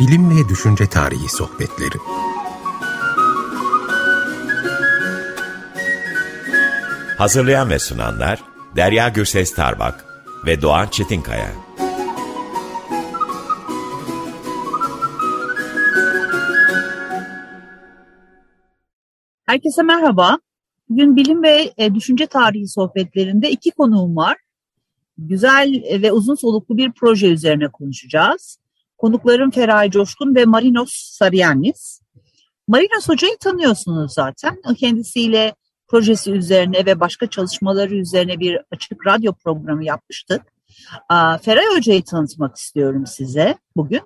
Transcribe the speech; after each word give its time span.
Bilim 0.00 0.30
ve 0.30 0.48
Düşünce 0.48 0.86
Tarihi 0.86 1.28
Sohbetleri 1.28 1.98
Hazırlayan 7.18 7.70
ve 7.70 7.78
sunanlar 7.78 8.42
Derya 8.76 9.08
Gürses 9.08 9.54
Tarbak 9.54 10.04
ve 10.46 10.62
Doğan 10.62 10.88
Çetinkaya. 10.88 11.52
Herkese 19.46 19.82
merhaba. 19.82 20.38
Bugün 20.88 21.16
bilim 21.16 21.42
ve 21.42 21.72
e, 21.76 21.94
düşünce 21.94 22.26
tarihi 22.26 22.68
sohbetlerinde 22.68 23.50
iki 23.50 23.70
konuğum 23.70 24.16
var. 24.16 24.36
Güzel 25.18 25.82
ve 26.02 26.12
uzun 26.12 26.34
soluklu 26.34 26.76
bir 26.76 26.92
proje 26.92 27.28
üzerine 27.28 27.68
konuşacağız. 27.68 28.59
Konuklarım 29.00 29.50
Feray 29.50 29.90
Coşkun 29.90 30.34
ve 30.34 30.44
Marinos 30.44 30.90
Sarıyannis. 30.92 32.00
Marinos 32.68 33.08
Hoca'yı 33.08 33.36
tanıyorsunuz 33.40 34.12
zaten. 34.12 34.58
Kendisiyle 34.78 35.54
projesi 35.88 36.32
üzerine 36.32 36.86
ve 36.86 37.00
başka 37.00 37.26
çalışmaları 37.26 37.94
üzerine 37.94 38.40
bir 38.40 38.58
açık 38.70 39.06
radyo 39.06 39.32
programı 39.32 39.84
yapmıştık. 39.84 40.42
Feray 41.42 41.64
Hoca'yı 41.76 42.04
tanıtmak 42.04 42.56
istiyorum 42.56 43.06
size 43.06 43.58
bugün. 43.76 44.00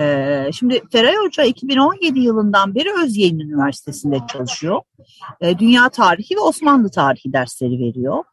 Ee, 0.00 0.50
şimdi 0.52 0.82
Feray 0.92 1.16
Hoca 1.16 1.44
2017 1.44 2.20
yılından 2.20 2.74
beri 2.74 2.88
Özyeğin 3.04 3.38
Üniversitesi'nde 3.38 4.18
çalışıyor. 4.32 4.80
Ee, 5.40 5.58
Dünya 5.58 5.88
tarihi 5.88 6.36
ve 6.36 6.40
Osmanlı 6.40 6.90
tarihi 6.90 7.32
dersleri 7.32 7.78
veriyor. 7.78 8.24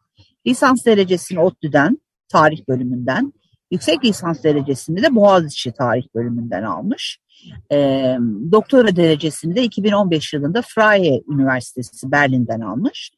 Lisans 0.46 0.86
derecesini 0.86 1.40
ODTÜ'den, 1.40 1.98
tarih 2.28 2.68
bölümünden, 2.68 3.32
yüksek 3.70 4.04
lisans 4.04 4.44
derecesini 4.44 5.02
de 5.02 5.14
Boğaziçi 5.14 5.72
tarih 5.72 6.04
bölümünden 6.14 6.62
almış. 6.62 7.18
E, 7.72 7.76
doktora 8.52 8.96
derecesini 8.96 9.56
de 9.56 9.62
2015 9.62 10.32
yılında 10.32 10.62
Freie 10.62 11.22
Üniversitesi 11.28 12.12
Berlin'den 12.12 12.60
almış. 12.60 13.10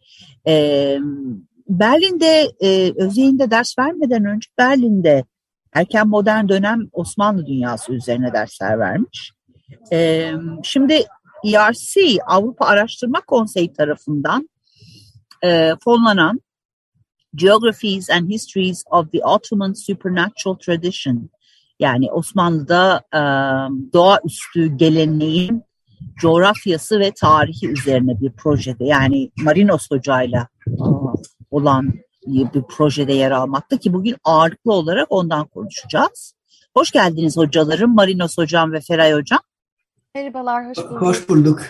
E, 0.46 0.98
Berlin'de 1.68 2.52
e, 2.60 2.92
Özyeğin'de 2.96 3.50
ders 3.50 3.78
vermeden 3.78 4.24
önce 4.24 4.48
Berlin'de 4.58 5.24
erken 5.72 6.08
modern 6.08 6.48
dönem 6.48 6.88
Osmanlı 6.92 7.46
dünyası 7.46 7.92
üzerine 7.92 8.32
dersler 8.32 8.78
vermiş. 8.78 9.32
E, 9.92 10.30
şimdi 10.62 11.04
ERC 11.44 12.00
Avrupa 12.26 12.66
Araştırma 12.66 13.20
Konseyi 13.20 13.72
tarafından 13.72 14.48
e, 15.44 15.72
fonlanan 15.84 16.40
Geographies 17.34 18.10
and 18.10 18.30
Histories 18.30 18.84
of 18.90 19.12
the 19.12 19.24
Ottoman 19.24 19.72
Supernatural 19.72 20.54
Tradition 20.54 21.30
yani 21.78 22.12
Osmanlı'da 22.12 23.02
e, 23.14 23.20
doğaüstü 23.92 24.76
geleneğin 24.76 25.62
coğrafyası 26.16 27.00
ve 27.00 27.10
tarihi 27.10 27.68
üzerine 27.68 28.20
bir 28.20 28.32
projede 28.32 28.84
yani 28.84 29.30
Marinos 29.42 29.90
Hoca'yla 29.90 30.48
olan 31.50 31.92
bir 32.26 32.62
projede 32.62 33.12
yer 33.12 33.30
almakta 33.30 33.76
ki 33.76 33.92
bugün 33.92 34.16
ağırlıklı 34.24 34.72
olarak 34.72 35.06
ondan 35.10 35.46
konuşacağız. 35.46 36.34
Hoş 36.76 36.90
geldiniz 36.90 37.36
hocalarım 37.36 37.94
Marinos 37.94 38.38
Hocam 38.38 38.72
ve 38.72 38.80
Feray 38.80 39.12
Hocam. 39.12 39.40
Merhabalar, 40.14 40.68
hoş 40.68 40.78
bulduk. 40.78 41.02
Hoş 41.02 41.28
bulduk. 41.28 41.62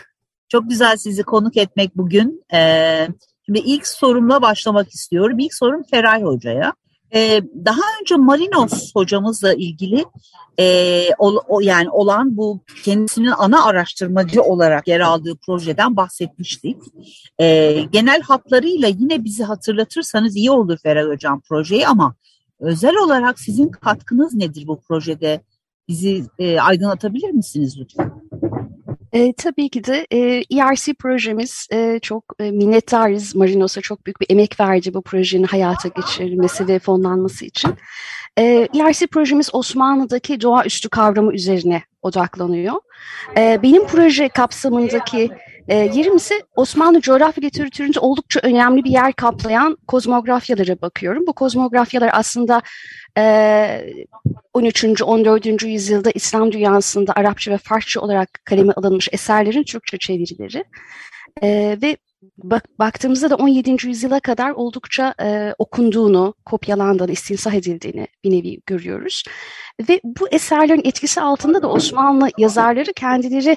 Çok 0.48 0.70
güzel 0.70 0.96
sizi 0.96 1.22
konuk 1.22 1.56
etmek 1.56 1.96
bugün. 1.96 2.44
Ee, 2.54 3.08
şimdi 3.46 3.58
ilk 3.58 3.86
sorumla 3.86 4.42
başlamak 4.42 4.88
istiyorum. 4.88 5.38
İlk 5.38 5.54
sorum 5.54 5.82
Feray 5.90 6.22
Hoca'ya. 6.22 6.72
Ee, 7.14 7.42
daha 7.64 7.80
önce 8.00 8.16
Marinos 8.16 8.94
hocamızla 8.94 9.54
ilgili 9.54 10.04
e, 10.58 11.08
o, 11.18 11.42
o, 11.48 11.60
yani 11.60 11.90
olan 11.90 12.36
bu 12.36 12.60
kendisinin 12.84 13.32
ana 13.38 13.64
araştırmacı 13.64 14.42
olarak 14.42 14.88
yer 14.88 15.00
aldığı 15.00 15.36
projeden 15.36 15.96
bahsetmiştik. 15.96 16.76
E, 17.40 17.76
genel 17.92 18.22
hatlarıyla 18.22 18.88
yine 18.88 19.24
bizi 19.24 19.44
hatırlatırsanız 19.44 20.36
iyi 20.36 20.50
olur 20.50 20.78
Feray 20.82 21.04
Hocam 21.04 21.40
projeyi 21.40 21.88
ama 21.88 22.14
özel 22.60 22.96
olarak 22.96 23.40
sizin 23.40 23.68
katkınız 23.68 24.34
nedir 24.34 24.66
bu 24.66 24.80
projede? 24.80 25.40
Bizi 25.88 26.24
e, 26.38 26.60
aydınlatabilir 26.60 27.30
misiniz 27.30 27.78
lütfen? 27.80 28.12
E, 29.12 29.32
tabii 29.32 29.68
ki 29.68 29.84
de 29.84 30.06
e, 30.10 30.18
ERC 30.58 30.94
projemiz 30.94 31.68
e, 31.72 31.98
çok 32.02 32.24
e, 32.40 32.50
minnettarız. 32.50 33.34
Marinos'a 33.34 33.80
çok 33.80 34.06
büyük 34.06 34.20
bir 34.20 34.26
emek 34.30 34.60
verdi 34.60 34.94
bu 34.94 35.02
projenin 35.02 35.44
hayata 35.44 35.88
geçirilmesi 35.88 36.68
ve 36.68 36.78
fonlanması 36.78 37.44
için. 37.44 37.74
E, 38.38 38.68
ERC 38.74 39.06
projemiz 39.06 39.54
Osmanlı'daki 39.54 40.40
doğaüstü 40.40 40.88
kavramı 40.88 41.34
üzerine 41.34 41.82
odaklanıyor. 42.02 42.74
E, 43.36 43.62
benim 43.62 43.86
proje 43.86 44.28
kapsamındaki 44.28 45.30
e, 45.68 45.76
yerim 45.76 46.16
ise 46.16 46.42
Osmanlı 46.56 47.00
coğrafya 47.00 47.44
literatüründe 47.44 48.00
oldukça 48.00 48.40
önemli 48.42 48.84
bir 48.84 48.90
yer 48.90 49.12
kaplayan 49.12 49.76
kozmografyalara 49.86 50.80
bakıyorum. 50.80 51.26
Bu 51.26 51.32
kozmografyalar 51.32 52.10
aslında 52.12 52.62
13. 54.54 55.02
14. 55.02 55.62
yüzyılda 55.62 56.10
İslam 56.14 56.52
dünyasında 56.52 57.12
Arapça 57.16 57.50
ve 57.50 57.58
Farsça 57.58 58.00
olarak 58.00 58.28
kaleme 58.44 58.72
alınmış 58.72 59.08
eserlerin 59.12 59.62
Türkçe 59.62 59.98
çevirileri. 59.98 60.64
ve 61.82 61.96
bak, 62.38 62.64
baktığımızda 62.78 63.30
da 63.30 63.36
17. 63.36 63.86
yüzyıla 63.86 64.20
kadar 64.20 64.50
oldukça 64.50 65.14
e, 65.22 65.54
okunduğunu, 65.58 66.34
kopyalandığını, 66.44 67.12
istinsah 67.12 67.54
edildiğini 67.54 68.06
bir 68.24 68.30
nevi 68.30 68.60
görüyoruz. 68.66 69.24
Ve 69.88 70.00
bu 70.04 70.28
eserlerin 70.28 70.82
etkisi 70.84 71.20
altında 71.20 71.62
da 71.62 71.68
Osmanlı 71.68 72.28
yazarları 72.38 72.92
kendileri 72.92 73.56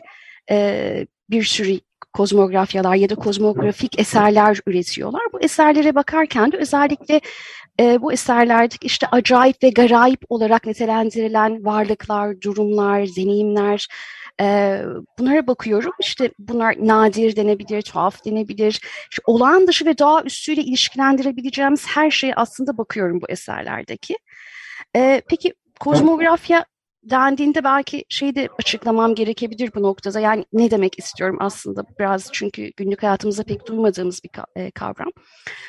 e, 0.52 1.08
bir 1.30 1.44
sürü 1.44 1.80
kozmografyalar 2.16 2.96
ya 2.96 3.10
da 3.10 3.16
kozmografik 3.16 4.00
eserler 4.00 4.60
üretiyorlar. 4.68 5.22
Bu 5.34 5.42
eserlere 5.42 5.96
bakarken 5.96 6.52
de 6.52 6.58
özellikle 6.58 7.22
e, 7.80 8.02
bu 8.02 8.14
eserlerdeki 8.14 8.88
işte 8.88 9.08
acayip 9.12 9.64
ve 9.64 9.70
garayip 9.70 10.20
olarak 10.30 10.66
nitelendirilen 10.66 11.66
varlıklar, 11.66 12.42
durumlar, 12.42 13.08
deneyimler, 13.18 13.88
e, 14.42 14.80
bunlara 15.20 15.48
bakıyorum. 15.48 15.92
İşte 16.00 16.32
bunlar 16.40 16.76
nadir 16.80 17.36
denebilir, 17.36 17.82
tuhaf 17.82 18.26
denebilir. 18.26 18.82
İşte 19.12 19.22
olağan 19.26 19.68
dışı 19.68 19.86
ve 19.86 19.98
doğa 19.98 20.24
üstüyle 20.24 20.62
ilişkilendirebileceğimiz 20.62 21.88
her 21.88 22.12
şeye 22.12 22.36
aslında 22.36 22.78
bakıyorum 22.78 23.22
bu 23.22 23.26
eserlerdeki. 23.30 24.18
E, 24.96 25.22
peki 25.30 25.54
kozmografya 25.80 26.66
dendiğinde 27.10 27.64
belki 27.64 28.06
şeyi 28.10 28.36
de 28.36 28.50
açıklamam 28.60 29.16
gerekebilir 29.16 29.72
bu 29.76 29.82
noktada. 29.82 30.20
Yani 30.20 30.46
ne 30.54 30.72
demek 30.72 31.00
istiyorum 31.00 31.38
aslında 31.40 31.86
biraz 32.00 32.30
çünkü 32.34 32.72
günlük 32.78 33.04
hayatımızda 33.04 33.44
pek 33.44 33.68
duymadığımız 33.68 34.22
bir 34.24 34.30
e, 34.56 34.72
kavram. 34.72 35.12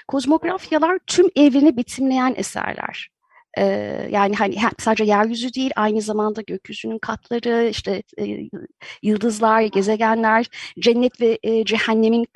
Kozmografyalar 0.08 0.98
tüm 1.06 1.26
evreni 1.36 1.76
betimleyen 1.76 2.34
eserler. 2.36 3.08
Ee, 3.58 4.08
yani 4.10 4.34
hani 4.34 4.56
sadece 4.78 5.04
yeryüzü 5.04 5.54
değil 5.54 5.70
aynı 5.76 6.02
zamanda 6.02 6.42
gökyüzünün 6.42 6.98
katları, 6.98 7.68
işte 7.70 8.02
e, 8.18 8.24
yıldızlar, 9.02 9.62
gezegenler, 9.62 10.46
cennet 10.78 11.20
ve 11.20 11.38
e, 11.42 11.64
cehennemin 11.64 12.26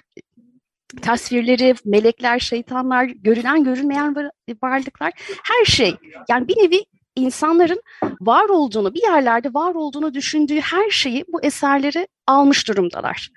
tasvirleri, 1.02 1.74
melekler, 1.84 2.38
şeytanlar, 2.38 3.04
görülen 3.04 3.64
görünmeyen 3.64 4.16
varlıklar, 4.62 5.12
her 5.44 5.64
şey. 5.64 5.94
Yani 6.28 6.48
bir 6.48 6.56
nevi 6.56 6.84
insanların 7.16 7.82
var 8.20 8.48
olduğunu, 8.48 8.94
bir 8.94 9.02
yerlerde 9.02 9.54
var 9.54 9.74
olduğunu 9.74 10.14
düşündüğü 10.14 10.60
her 10.60 10.90
şeyi 10.90 11.24
bu 11.32 11.42
eserleri 11.42 12.08
almış 12.26 12.68
durumdalar. 12.68 13.30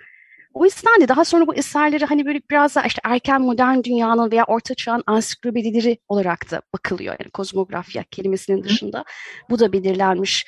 O 0.53 0.65
yüzden 0.65 1.01
de 1.01 1.07
daha 1.07 1.25
sonra 1.25 1.47
bu 1.47 1.55
eserleri 1.55 2.05
hani 2.05 2.25
böyle 2.25 2.41
biraz 2.51 2.75
daha 2.75 2.85
işte 2.85 3.01
erken 3.03 3.41
modern 3.41 3.83
dünyanın 3.83 4.31
veya 4.31 4.43
orta 4.43 4.75
çağın 4.75 5.03
ansiklopedileri 5.07 5.97
olarak 6.07 6.51
da 6.51 6.61
bakılıyor. 6.73 7.15
Yani 7.19 7.31
kozmografya 7.31 8.03
kelimesinin 8.03 8.63
dışında 8.63 9.03
bu 9.49 9.59
da 9.59 9.73
belirlenmiş, 9.73 10.45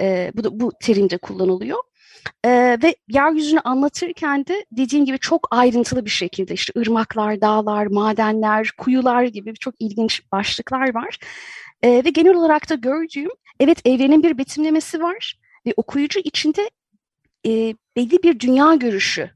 e, 0.00 0.32
bu 0.34 0.44
da 0.44 0.60
bu 0.60 0.72
terimde 0.80 1.18
kullanılıyor. 1.18 1.78
Ee, 2.44 2.78
ve 2.82 2.94
yeryüzünü 3.08 3.60
anlatırken 3.60 4.46
de 4.46 4.66
dediğim 4.72 5.04
gibi 5.04 5.18
çok 5.18 5.48
ayrıntılı 5.50 6.04
bir 6.04 6.10
şekilde 6.10 6.54
işte 6.54 6.80
ırmaklar, 6.80 7.40
dağlar, 7.40 7.86
madenler, 7.86 8.70
kuyular 8.78 9.22
gibi 9.22 9.54
çok 9.54 9.74
ilginç 9.78 10.22
başlıklar 10.32 10.94
var. 10.94 11.18
Ee, 11.82 12.02
ve 12.04 12.10
genel 12.10 12.34
olarak 12.34 12.70
da 12.70 12.74
gördüğüm 12.74 13.30
evet 13.60 13.78
evrenin 13.84 14.22
bir 14.22 14.38
betimlemesi 14.38 15.02
var 15.02 15.38
ve 15.66 15.74
okuyucu 15.76 16.20
içinde 16.20 16.70
e, 17.46 17.74
belli 17.96 18.22
bir 18.22 18.40
dünya 18.40 18.74
görüşü 18.74 19.30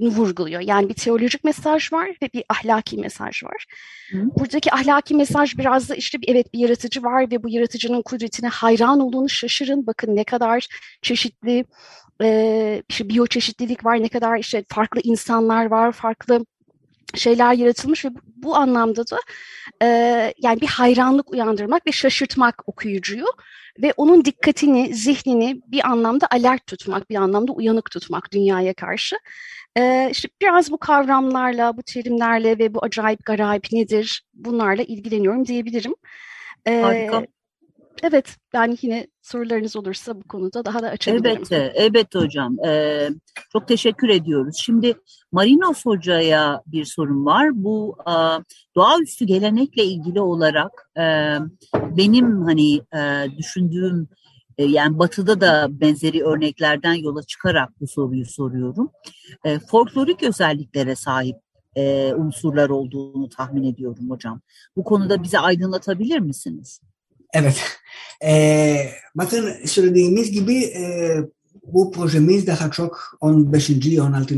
vurguluyor. 0.00 0.60
Yani 0.60 0.88
bir 0.88 0.94
teolojik 0.94 1.44
mesaj 1.44 1.92
var 1.92 2.08
ve 2.22 2.30
bir 2.34 2.44
ahlaki 2.48 2.96
mesaj 2.96 3.44
var. 3.44 3.64
Hı. 4.10 4.18
Buradaki 4.38 4.74
ahlaki 4.74 5.14
mesaj 5.14 5.58
biraz 5.58 5.88
da 5.88 5.94
işte 5.94 6.20
bir, 6.20 6.28
evet 6.28 6.52
bir 6.54 6.58
yaratıcı 6.58 7.02
var 7.02 7.30
ve 7.30 7.42
bu 7.42 7.48
yaratıcının 7.48 8.02
kudretine 8.02 8.48
hayran 8.48 9.00
olduğunu 9.00 9.28
şaşırın. 9.28 9.86
Bakın 9.86 10.16
ne 10.16 10.24
kadar 10.24 10.66
çeşitli 11.02 11.64
e, 12.22 12.82
işte 12.88 13.08
biyoçeşitlilik 13.08 13.84
var, 13.84 14.02
ne 14.02 14.08
kadar 14.08 14.38
işte 14.38 14.64
farklı 14.68 15.00
insanlar 15.04 15.66
var, 15.66 15.92
farklı 15.92 16.46
şeyler 17.16 17.54
yaratılmış 17.54 18.04
ve 18.04 18.08
bu 18.36 18.56
anlamda 18.56 19.04
da 19.10 19.18
e, 19.82 19.86
yani 20.38 20.60
bir 20.60 20.66
hayranlık 20.66 21.32
uyandırmak 21.32 21.86
ve 21.86 21.92
şaşırtmak 21.92 22.62
okuyucuyu 22.66 23.26
ve 23.82 23.92
onun 23.96 24.24
dikkatini, 24.24 24.94
zihnini 24.94 25.60
bir 25.66 25.86
anlamda 25.86 26.26
alert 26.30 26.66
tutmak, 26.66 27.10
bir 27.10 27.16
anlamda 27.16 27.52
uyanık 27.52 27.90
tutmak 27.90 28.32
dünyaya 28.32 28.74
karşı. 28.74 29.16
E, 29.78 30.08
işte 30.10 30.28
biraz 30.40 30.72
bu 30.72 30.78
kavramlarla, 30.78 31.76
bu 31.76 31.82
terimlerle 31.82 32.58
ve 32.58 32.74
bu 32.74 32.84
acayip 32.84 33.26
garayip 33.26 33.72
nedir 33.72 34.22
bunlarla 34.34 34.82
ilgileniyorum 34.82 35.46
diyebilirim. 35.46 35.94
E, 36.66 36.80
Harika. 36.80 37.22
Evet, 38.02 38.36
yani 38.54 38.76
yine 38.82 39.06
sorularınız 39.22 39.76
olursa 39.76 40.16
bu 40.16 40.28
konuda 40.28 40.64
daha 40.64 40.82
da 40.82 40.88
açabilirim. 40.88 41.26
Elbette, 41.26 41.72
elbette 41.74 42.18
hocam. 42.18 42.56
Ee, 42.66 43.08
çok 43.52 43.68
teşekkür 43.68 44.08
ediyoruz. 44.08 44.56
Şimdi 44.58 44.94
Marinos 45.32 45.86
Hoca'ya 45.86 46.62
bir 46.66 46.84
sorun 46.84 47.26
var. 47.26 47.50
Bu 47.54 47.96
e, 48.06 48.14
doğaüstü 48.74 49.24
gelenekle 49.24 49.84
ilgili 49.84 50.20
olarak 50.20 50.90
e, 50.98 51.36
benim 51.96 52.42
hani 52.42 52.76
e, 52.76 53.26
düşündüğüm 53.38 54.08
e, 54.58 54.64
yani 54.64 54.98
batıda 54.98 55.40
da 55.40 55.68
benzeri 55.70 56.24
örneklerden 56.24 56.94
yola 56.94 57.22
çıkarak 57.22 57.80
bu 57.80 57.86
soruyu 57.86 58.26
soruyorum. 58.26 58.90
E, 59.44 59.58
folklorik 59.58 60.22
özelliklere 60.22 60.94
sahip 60.96 61.36
e, 61.76 62.14
unsurlar 62.14 62.70
olduğunu 62.70 63.28
tahmin 63.28 63.62
ediyorum 63.72 64.10
hocam. 64.10 64.40
Bu 64.76 64.84
konuda 64.84 65.22
bize 65.22 65.38
aydınlatabilir 65.38 66.18
misiniz? 66.18 66.80
Evet. 67.32 67.62
E, 68.24 68.76
bakın 69.14 69.52
söylediğimiz 69.64 70.30
gibi 70.30 70.56
e, 70.64 71.16
bu 71.66 71.92
projemiz 71.92 72.46
daha 72.46 72.70
çok 72.70 73.18
15. 73.20 73.70
16. 74.00 74.34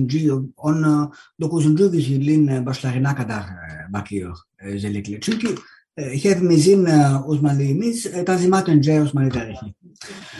19. 0.57 1.95
yüzyılın 1.95 2.67
başlarına 2.67 3.17
kadar 3.17 3.43
bakıyor 3.89 4.37
özellikle. 4.63 5.21
Çünkü 5.21 5.55
hepimizin 5.97 6.89
uzmanlığımız 7.27 8.07
Tanzimat 8.27 8.69
önce 8.69 9.03
Osmanlı 9.03 9.31
tarihi. 9.31 9.75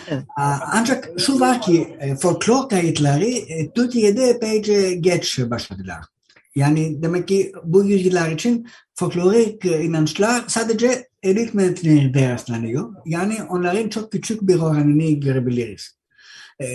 Evet. 0.09 0.25
Ancak 0.73 1.09
şu 1.19 1.41
var 1.41 1.63
ki 1.63 1.97
folklor 2.21 2.69
kayıtları 2.69 3.25
Türkiye'de 3.75 4.25
epeyce 4.25 4.95
geç 4.95 5.41
başladılar. 5.51 6.05
Yani 6.55 7.03
demek 7.03 7.29
ki 7.29 7.53
bu 7.65 7.85
yüzyıllar 7.85 8.31
için 8.31 8.69
folklorik 8.95 9.65
inançlar 9.65 10.45
sadece 10.47 11.08
elit 11.23 11.55
metinlerde 11.55 12.31
rastlanıyor. 12.31 12.95
Yani 13.07 13.43
onların 13.49 13.89
çok 13.89 14.13
küçük 14.13 14.43
bir 14.43 14.59
oranını 14.59 15.11
görebiliriz. 15.11 15.99
E, 16.61 16.67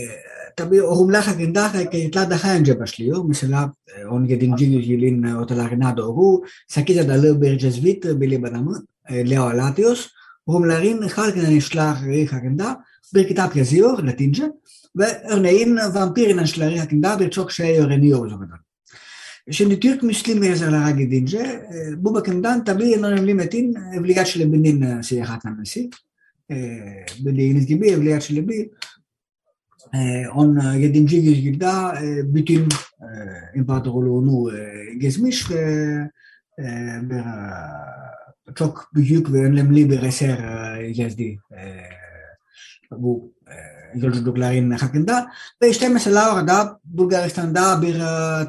tabii 0.58 0.82
Rumlar 0.82 1.24
hakkında 1.24 1.72
kayıtlar 1.92 2.30
daha 2.30 2.56
önce 2.56 2.80
başlıyor. 2.80 3.24
Mesela 3.28 3.74
17. 4.10 4.64
yüzyılın 4.64 5.36
ortalarına 5.36 5.98
doğru 5.98 6.46
8 6.68 6.98
adalı 6.98 7.42
bir 7.42 7.58
Cezvit 7.58 8.06
bilim 8.06 8.44
adamı 8.46 8.86
Leo 9.12 9.44
Alatios 9.44 10.08
Rumların 10.50 11.08
halk 11.08 11.38
inançları 11.38 12.28
hakkında 12.28 12.84
bir 13.14 13.28
kitap 13.28 13.56
yazıyor 13.56 14.04
Latince 14.04 14.52
ve 14.96 15.24
örneğin 15.30 15.76
vampir 15.76 16.30
inançları 16.30 16.78
hakkında 16.80 17.20
birçok 17.20 17.52
şey 17.52 17.80
öğreniyoruz 17.80 18.34
oradan. 18.34 18.60
Şimdi 19.52 19.80
Türk 19.80 20.04
Müslim 20.04 20.44
yazarlara 20.44 20.92
gidince 20.92 21.38
e, 21.38 22.04
bu 22.04 22.14
bakımdan 22.14 22.64
tabii 22.64 22.96
önemli 22.98 23.34
metin 23.34 23.76
Evliya 23.76 24.26
Çelebi'nin 24.26 24.82
e, 24.82 25.04
seyahatnamesi. 25.04 25.90
E, 26.52 26.56
bildiğiniz 27.20 27.68
gibi 27.68 27.90
Evliya 27.90 28.20
Çelebi 28.20 28.72
e, 29.94 30.28
17. 30.28 31.16
yüzyılda 31.16 32.00
e, 32.04 32.36
bütün 32.36 32.62
e, 33.02 33.10
imparatorluğunu 33.56 34.58
e, 34.58 34.94
gezmiş 34.98 35.52
ve 35.52 36.10
bir, 37.02 37.24
çok 38.56 38.90
büyük 38.96 39.34
ve 39.34 39.44
önemli 39.44 39.90
bir 39.90 40.02
eser 40.02 40.38
e, 40.80 40.88
yazdı. 40.88 41.24
Bu 42.92 43.34
yolculukların 43.96 44.72
hakkında. 44.72 45.28
Ve 45.62 45.70
işte 45.70 45.90
mesela 45.90 46.36
orada 46.36 46.80
Bulgaristan'da 46.86 47.82
bir 47.82 48.00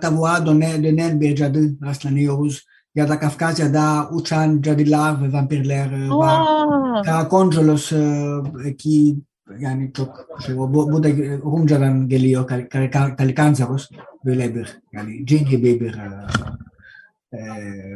tavuğa 0.00 0.46
dönen 0.46 1.20
bir 1.20 1.36
cadı 1.36 1.84
rastlanıyoruz. 1.86 2.66
Ya 2.94 3.08
da 3.08 3.18
Kafkasya'da 3.18 4.08
uçan 4.10 4.62
cadılar 4.62 5.22
ve 5.22 5.32
vampirler 5.32 6.08
var. 6.08 6.46
Karakoncolos 7.04 7.92
ki 8.78 9.16
yani 9.58 9.92
çok 9.92 10.28
şey, 10.46 10.56
bu, 10.56 10.92
bu 10.92 11.02
da 11.02 11.08
Rumca'dan 11.44 12.08
geliyor 12.08 12.46
Kalikanzaros 13.16 13.90
böyle 14.24 14.54
bir 14.54 14.78
yani 14.92 15.26
cin 15.26 15.46
gibi 15.46 15.80
bir 15.80 15.96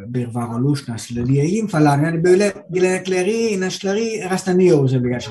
bir 0.07 0.35
varoluş 0.35 0.89
nasıl 0.89 1.27
diyeyim 1.27 1.67
falan 1.67 2.05
yani 2.05 2.25
böyle 2.25 2.53
gelenekleri 2.71 3.47
inançları 3.47 4.31
rastlanıyoruz 4.31 5.05
bir. 5.05 5.29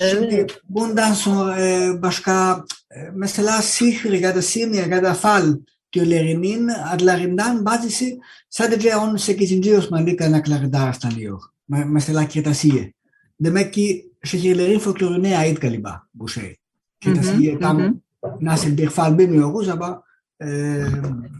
Şimdi 0.00 0.46
bundan 0.68 1.12
sonra 1.12 1.56
başka 2.02 2.64
mesela 3.12 3.62
sihr 3.62 4.12
ya 4.12 4.34
da 4.34 4.42
simya 4.42 4.86
ya 4.86 5.02
da 5.02 5.14
fal 5.14 5.56
türlerinin 5.92 6.68
adlarından 6.68 7.64
bazısı 7.64 8.04
sadece 8.50 8.96
18. 8.96 9.72
Osmanlı 9.72 10.16
kaynaklarda 10.16 10.86
rastlanıyor. 10.86 11.42
Mesela 11.68 12.28
Kretasiye. 12.28 12.92
Demek 13.40 13.74
ki 13.74 14.12
şehirlerin 14.24 14.78
folkloruna 14.78 15.38
ait 15.38 15.60
galiba 15.60 16.02
bu 16.14 16.28
şey. 16.28 16.56
Kretasiye 17.00 17.58
tam 17.58 18.00
nasıl 18.40 18.76
bir 18.76 18.88
fal 18.88 19.18
bilmiyoruz 19.18 19.68
ama 19.68 20.02
e, 20.42 20.46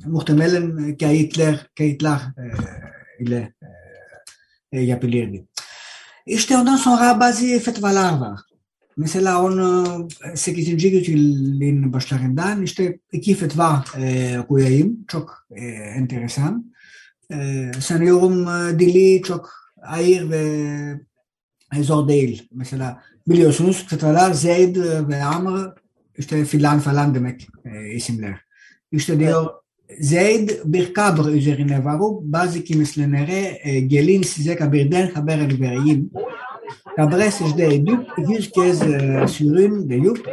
muhtemelen 0.07 0.97
kayıtlar, 0.97 1.67
kayıtlar 1.79 2.21
e, 2.21 2.45
ile 3.25 3.53
e, 4.73 4.81
yapılırdı. 4.81 5.37
İşte 6.27 6.57
ondan 6.57 6.77
sonra 6.77 7.21
bazı 7.21 7.59
fetvalar 7.59 8.19
var. 8.19 8.41
Mesela 8.97 9.43
18. 9.43 10.85
yüzyılın 10.85 11.93
başlarından 11.93 12.63
işte 12.63 12.99
iki 13.13 13.35
fetva 13.35 13.85
e, 13.99 14.37
koyayım. 14.49 15.05
Çok 15.09 15.47
e, 15.51 15.65
enteresan. 15.67 16.73
E, 17.33 17.71
sanıyorum 17.81 18.49
e, 18.49 18.79
dili 18.79 19.23
çok 19.23 19.51
ayır 19.83 20.31
ve 20.31 21.83
zor 21.83 22.09
değil. 22.09 22.49
Mesela 22.53 23.03
biliyorsunuz 23.29 23.87
fetvalar 23.89 24.33
Zeyd 24.33 24.77
ve 25.09 25.25
Amr 25.25 25.75
işte 26.19 26.45
filan 26.45 26.81
falan 26.81 27.15
demek 27.15 27.49
e, 27.65 27.95
isimler. 27.95 28.41
İşte 28.93 29.19
diyor 29.19 29.62
Zeyd 30.00 30.50
bir 30.65 30.94
kabr 30.94 31.29
üzerine 31.29 31.85
varup 31.85 32.23
bazı 32.23 32.65
kimseleri 32.65 33.59
e, 33.62 33.81
gelin 33.81 34.23
size 34.23 34.56
kabirden 34.56 35.11
haber 35.11 35.61
vereyim. 35.61 36.11
Kabre 36.96 37.31
secde 37.31 37.75
edip 37.75 38.01
yüz 38.29 38.51
kez 38.51 38.82
e, 38.82 39.25
sürün 39.29 39.91
deyip 39.91 40.29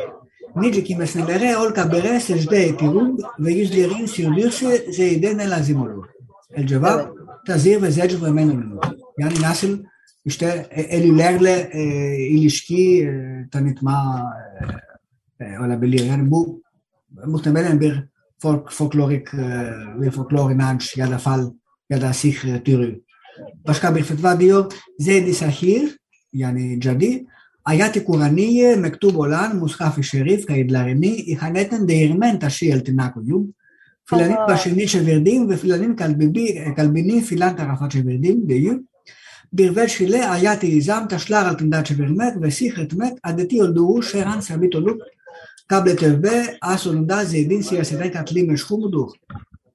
nice 0.55 0.83
kimseleri 0.83 1.57
ol 1.57 1.69
kabire 1.71 2.19
secde 2.19 2.57
etirun 2.57 3.19
ve 3.39 3.53
yüzlerin 3.53 4.05
sürdürse 4.05 4.91
Zeyd'e 4.91 5.49
lazım 5.49 5.81
olur. 5.81 6.05
El 6.55 6.67
cevap 6.67 7.09
tazir 7.47 7.81
ve 7.81 7.91
zecr 7.91 8.25
ve 8.25 8.31
menunun. 8.31 8.79
Yani 9.17 9.33
nasıl 9.41 9.79
işte 10.25 10.67
elilerle 10.71 11.69
e, 11.73 11.83
ilişki 12.17 13.03
e, 13.03 13.49
tanıtma 13.51 14.23
e, 15.39 15.45
e, 15.45 15.59
olabilir. 15.59 16.05
Yani 16.05 16.31
bu 16.31 16.63
muhtemelen 17.25 17.81
bir 17.81 18.03
folk, 18.41 18.71
folklorik, 18.71 19.33
bir 20.01 20.11
folklor 20.11 20.51
inanç 20.51 20.97
ya 20.97 21.11
da 21.11 21.17
fal 21.17 21.51
ya 21.89 22.01
da 22.01 22.13
sihr 22.13 22.63
türü. 22.63 23.01
Başka 23.67 23.95
bir 23.95 24.03
fetva 24.03 24.39
diyor, 24.39 24.73
Zeydi 24.99 25.33
Sahir, 25.33 25.97
yani 26.33 26.81
jadi, 26.81 27.25
ayat 27.65 28.03
Kuraniye 28.05 28.75
mektub 28.75 29.15
olan 29.15 29.55
mushaf 29.55 30.03
şerif 30.03 30.45
kayıtlarını 30.45 31.05
ihanetten 31.05 31.87
değirmen 31.87 32.39
taşıyel 32.39 32.85
tinakuyum. 32.85 33.53
Filanin 34.05 34.35
başını 34.35 34.85
çevirdim 34.85 35.49
ve 35.49 35.57
filanin 35.57 35.95
kalbini, 35.95 36.73
kalbini 36.75 37.21
filan 37.21 37.55
tarafa 37.55 37.89
çevirdim 37.89 38.49
diyor. 38.49 38.79
Bir 39.53 39.75
veçile 39.75 40.27
ayat-ı 40.27 40.65
izam 40.67 41.07
taşlar 41.07 41.45
altında 41.45 41.83
çevirmek 41.83 42.41
ve 42.41 42.51
sihr 42.51 42.77
etmek 42.77 43.13
adeti 43.23 43.63
olduğu 43.63 44.01
şeran 44.01 44.39
KBTV 45.69 46.27
aslında 46.61 47.25
Zeyd'in 47.25 47.61
siyaseten 47.61 48.11
katli 48.11 48.43
meşhurdur. 48.43 49.11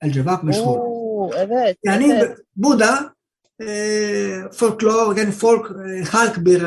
El 0.01 0.13
cevap 0.13 0.45
meşhur. 0.45 0.77
Oo, 0.79 1.31
evet. 1.37 1.79
Yani 1.85 2.13
evet. 2.13 2.39
bu 2.57 2.81
da 2.81 3.15
e, 3.61 4.41
folklor, 4.53 5.17
yani 5.17 5.31
folk, 5.31 5.71
e, 5.71 6.03
halk 6.03 6.45
bir 6.45 6.63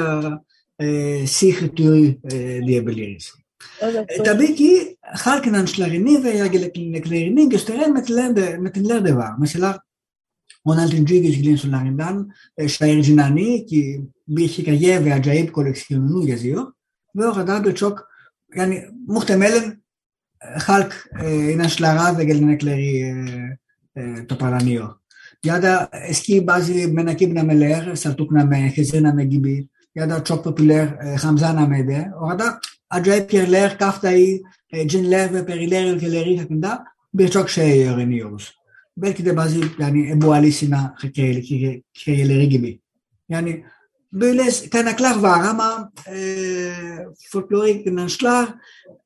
e, 0.79 0.87
e 0.87 1.27
sihri 1.27 2.17
e, 2.31 2.67
diyebiliriz. 2.67 3.33
Evet, 3.81 4.11
e, 4.11 4.23
tabii 4.23 4.55
ki 4.55 4.97
halk 5.01 5.47
inançlarını 5.47 6.23
ve 6.23 6.29
yargılarını 6.29 7.49
gösteren 7.49 7.93
metinler, 7.93 8.57
metinler 8.57 9.05
de 9.05 9.15
var. 9.15 9.31
Mesela 9.39 9.79
16. 10.65 10.95
yüzyılın 11.13 11.55
sonlarından 11.55 12.31
e, 12.57 12.67
şair 12.67 13.03
Cinani 13.03 13.65
ki 13.65 14.01
bir 14.27 14.47
hikaye 14.47 15.05
ve 15.05 15.13
acayip 15.13 15.53
koleksiyonunu 15.53 16.29
yazıyor. 16.29 16.73
Ve 17.15 17.27
orada 17.27 17.65
birçok 17.65 18.09
yani 18.55 18.85
muhtemelen 19.07 19.81
halk 20.39 21.09
inançlara 21.53 22.17
ve 22.17 22.25
gelenekleri 22.25 23.15
e, 23.95 24.27
toparlanıyor. 24.27 24.89
Ya 25.45 25.63
da 25.63 25.89
eski 26.07 26.47
bazı 26.47 26.73
menakib 26.73 27.35
nameler, 27.35 27.95
Saltukname, 27.95 28.71
Hezirname 28.75 29.25
gibi 29.25 29.67
ya 29.95 30.09
da 30.09 30.23
çok 30.23 30.43
popüler 30.43 30.87
e, 30.87 31.15
Hamzaname'de 31.15 32.11
orada 32.21 32.59
acayip 32.89 33.33
yerler, 33.33 33.77
kaftayı, 33.77 34.41
e, 34.71 34.87
cinler 34.87 35.33
ve 35.33 35.45
periler 35.45 35.93
ülkeleri 35.93 36.39
hakkında 36.39 36.85
birçok 37.13 37.49
şey 37.49 37.87
öğreniyoruz. 37.89 38.57
Belki 38.97 39.25
de 39.25 39.37
bazı 39.37 39.59
yani 39.79 40.11
Ebu 40.11 40.33
Ali 40.33 40.51
Sina 40.51 40.95
hikayeleri 41.03 42.49
gibi. 42.49 42.79
Yani 43.29 43.65
böyle 44.13 44.43
kaynaklar 44.71 45.19
var 45.19 45.39
ama 45.49 45.91
e, 46.07 46.71
folklorik 47.31 47.87
inançlar 47.87 48.47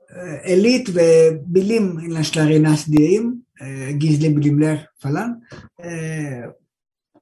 e, 0.10 0.51
elit 0.51 0.96
ve 0.96 1.41
bilim 1.46 2.00
inançları 2.00 2.63
nasıl 2.63 2.91
diyeyim 2.91 3.46
e, 3.62 3.91
gizli 3.91 4.38
bilimler 4.38 4.89
falan 5.00 5.43
e, 5.84 5.91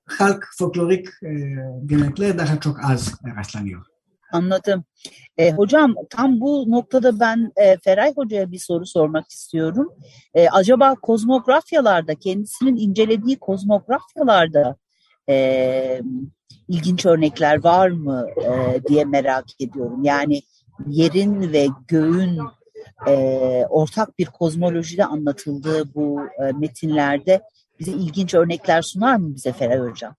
halk 0.06 0.48
folklorik 0.58 1.08
e, 1.24 1.30
gelenekler 1.86 2.38
daha 2.38 2.60
çok 2.60 2.86
az 2.86 3.14
rastlanıyor. 3.38 3.86
Anladım. 4.32 4.84
E, 5.38 5.52
hocam 5.52 5.96
tam 6.10 6.42
bu 6.42 6.72
noktada 6.72 7.20
ben 7.20 7.52
e, 7.56 7.78
Feray 7.78 8.14
Hoca'ya 8.16 8.52
bir 8.52 8.60
soru 8.60 8.86
sormak 8.86 9.32
istiyorum. 9.32 9.94
E, 10.34 10.50
acaba 10.50 10.96
kozmografyalarda, 10.96 12.16
kendisinin 12.16 12.76
incelediği 12.76 13.40
kozmografyalarda 13.40 14.76
e, 15.30 16.02
ilginç 16.68 17.06
örnekler 17.06 17.64
var 17.64 17.90
mı 17.90 18.28
e, 18.38 18.82
diye 18.88 19.06
merak 19.06 19.46
ediyorum. 19.62 20.04
Yani 20.04 20.42
yerin 20.88 21.54
ve 21.54 21.68
göğün 21.88 22.40
e, 23.08 23.14
ortak 23.70 24.20
bir 24.20 24.26
kozmolojide 24.26 25.06
anlatıldığı 25.06 25.94
bu 25.96 26.22
e, 26.22 26.52
metinlerde 26.52 27.42
bize 27.80 27.92
ilginç 27.92 28.34
örnekler 28.34 28.82
sunar 28.82 29.16
mı 29.16 29.36
bize 29.36 29.52
Feray 29.52 29.80
Hocam? 29.80 30.16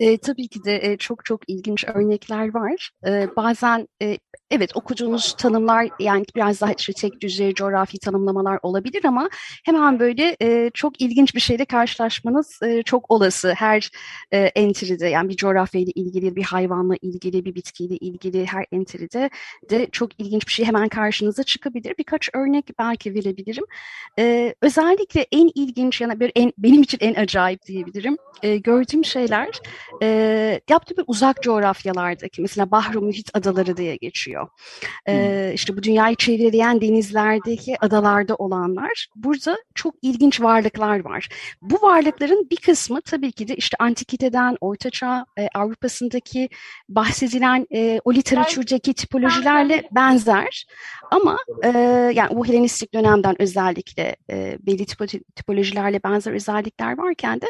E, 0.00 0.18
tabii 0.18 0.48
ki 0.48 0.64
de 0.64 0.80
e, 0.82 0.96
çok 0.96 1.24
çok 1.24 1.40
ilginç 1.48 1.84
örnekler 1.84 2.54
var. 2.54 2.90
E, 3.06 3.28
bazen 3.36 3.88
e, 4.02 4.18
evet 4.50 4.76
okuduğunuz 4.76 5.34
tanımlar 5.38 5.88
yani 6.00 6.24
biraz 6.36 6.60
daha 6.60 6.72
işte 6.72 6.92
tek 6.92 7.20
düzey 7.20 7.54
coğrafi 7.54 7.98
tanımlamalar 7.98 8.58
olabilir 8.62 9.04
ama 9.04 9.28
hemen 9.64 10.00
böyle 10.00 10.36
e, 10.42 10.70
çok 10.74 11.00
ilginç 11.00 11.34
bir 11.34 11.40
şeyle 11.40 11.64
karşılaşmanız 11.64 12.60
e, 12.62 12.82
çok 12.82 13.10
olası. 13.10 13.52
Her 13.52 13.90
e, 14.32 14.38
entride 14.38 15.08
yani 15.08 15.28
bir 15.28 15.36
coğrafyayla 15.36 15.92
ilgili, 15.94 16.36
bir 16.36 16.42
hayvanla 16.42 16.94
ilgili, 17.02 17.44
bir 17.44 17.54
bitkiyle 17.54 17.96
ilgili 17.96 18.46
her 18.46 18.66
entride 18.72 19.30
de 19.70 19.88
çok 19.92 20.20
ilginç 20.20 20.46
bir 20.46 20.52
şey 20.52 20.66
hemen 20.66 20.88
karşınıza 20.88 21.42
çıkabilir. 21.42 21.94
Birkaç 21.98 22.30
örnek 22.34 22.78
belki 22.78 23.14
verebilirim. 23.14 23.64
E, 24.18 24.54
özellikle 24.62 25.26
en 25.32 25.50
ilginç 25.54 26.00
yani 26.00 26.30
en, 26.34 26.52
benim 26.58 26.82
için 26.82 26.98
en 27.00 27.14
acayip 27.14 27.66
diyebilirim. 27.66 28.16
E, 28.42 28.56
gördüğüm 28.56 29.04
şeyler 29.04 29.48
e, 30.02 30.60
yaptığı 30.70 30.96
bir 30.96 31.04
uzak 31.06 31.42
coğrafyalardaki 31.42 32.42
mesela 32.42 32.70
Bahru 32.70 33.00
Mühit 33.00 33.30
Adaları 33.34 33.76
diye 33.76 33.96
geçiyor. 33.96 34.48
E, 35.08 35.50
işte 35.54 35.76
bu 35.76 35.82
dünyayı 35.82 36.16
çevreleyen 36.16 36.80
denizlerdeki 36.80 37.76
adalarda 37.80 38.34
olanlar 38.34 39.08
burada 39.16 39.58
çok 39.74 39.94
ilginç 40.02 40.40
varlıklar 40.40 41.04
var. 41.04 41.28
Bu 41.62 41.82
varlıkların 41.82 42.50
bir 42.50 42.56
kısmı 42.56 43.00
tabii 43.00 43.32
ki 43.32 43.48
de 43.48 43.56
işte 43.56 43.76
antikiteden 43.80 44.56
Ortaçağ 44.60 45.26
e, 45.38 45.48
Avrupa'sındaki 45.54 46.48
bahsedilen 46.88 47.66
e, 47.74 48.00
o 48.04 48.14
literatürdeki 48.14 48.94
tipolojilerle 48.94 49.88
benzer 49.92 50.66
ama 51.14 51.38
e, 51.62 51.68
yani 52.14 52.36
bu 52.36 52.46
Helenistik 52.46 52.94
dönemden 52.94 53.42
özellikle 53.42 54.16
e, 54.30 54.58
belli 54.66 54.86
tipolojilerle 55.36 56.02
benzer 56.02 56.32
özellikler 56.32 56.98
varken 56.98 57.40
de 57.40 57.46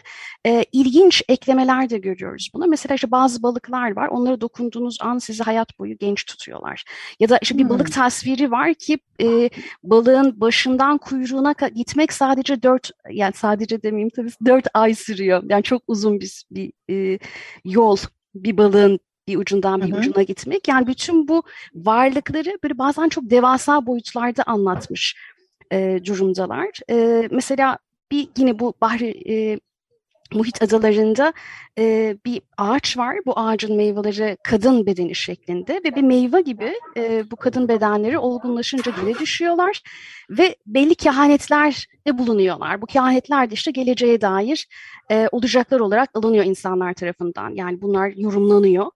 e, 0.47 0.64
ilginç 0.73 1.23
eklemeler 1.28 1.90
de 1.90 1.99
görüyoruz 1.99 2.50
buna. 2.54 2.66
Mesela 2.66 2.94
işte 2.94 3.11
bazı 3.11 3.42
balıklar 3.42 3.97
var. 3.97 4.09
Onlara 4.09 4.40
dokunduğunuz 4.40 4.99
an 5.00 5.18
sizi 5.18 5.42
hayat 5.42 5.78
boyu 5.78 5.99
genç 5.99 6.25
tutuyorlar. 6.25 6.85
Ya 7.21 7.28
da 7.28 7.38
işte 7.42 7.59
bir 7.59 7.68
balık 7.68 7.92
tasviri 7.92 8.50
var 8.50 8.75
ki 8.75 8.99
e, 9.23 9.50
balığın 9.83 10.40
başından 10.40 10.99
kuyruğuna 10.99 11.54
gitmek 11.75 12.12
sadece 12.12 12.62
dört 12.62 12.90
yani 13.11 13.33
sadece 13.33 13.83
demeyeyim 13.83 14.11
tabii 14.16 14.30
dört 14.47 14.66
ay 14.75 14.94
sürüyor. 14.94 15.42
Yani 15.49 15.62
çok 15.62 15.83
uzun 15.87 16.21
bir, 16.21 16.44
bir 16.50 16.73
e, 16.90 17.18
yol 17.64 17.97
bir 18.35 18.56
balığın 18.56 19.00
bir 19.28 19.37
ucundan 19.37 19.81
bir 19.83 19.93
hı 19.93 19.97
hı. 19.97 19.99
ucuna 19.99 20.23
gitmek. 20.23 20.69
Yani 20.69 20.87
bütün 20.87 21.28
bu 21.28 21.43
varlıkları 21.75 22.59
böyle 22.62 22.78
bazen 22.78 23.09
çok 23.09 23.31
devasa 23.31 23.87
boyutlarda 23.87 24.43
anlatmış 24.43 25.16
e, 25.73 26.00
durumdalar. 26.04 26.69
E, 26.90 27.28
mesela 27.31 27.78
bir 28.11 28.28
yine 28.37 28.59
bu 28.59 28.75
Bahri 28.81 29.33
e, 29.33 29.61
muhit 30.34 30.62
adalarında 30.62 31.32
e, 31.78 32.16
bir 32.26 32.42
ağaç 32.56 32.98
var. 32.98 33.16
Bu 33.26 33.38
ağacın 33.38 33.76
meyveleri 33.76 34.36
kadın 34.44 34.86
bedeni 34.86 35.14
şeklinde 35.14 35.80
ve 35.84 35.94
bir 35.96 36.02
meyve 36.02 36.40
gibi 36.40 36.74
e, 36.96 37.30
bu 37.30 37.36
kadın 37.36 37.68
bedenleri 37.68 38.18
olgunlaşınca 38.18 38.92
geri 39.02 39.18
düşüyorlar 39.18 39.82
ve 40.30 40.56
belli 40.66 40.94
kehanetler 40.94 41.86
de 42.06 42.18
bulunuyorlar. 42.18 42.82
Bu 42.82 42.86
kehanetler 42.86 43.50
de 43.50 43.54
işte 43.54 43.70
geleceğe 43.70 44.20
dair 44.20 44.68
e, 45.10 45.28
olacaklar 45.32 45.80
olarak 45.80 46.10
alınıyor 46.14 46.44
insanlar 46.44 46.94
tarafından. 46.94 47.50
Yani 47.50 47.82
bunlar 47.82 48.12
yorumlanıyor. 48.16 48.90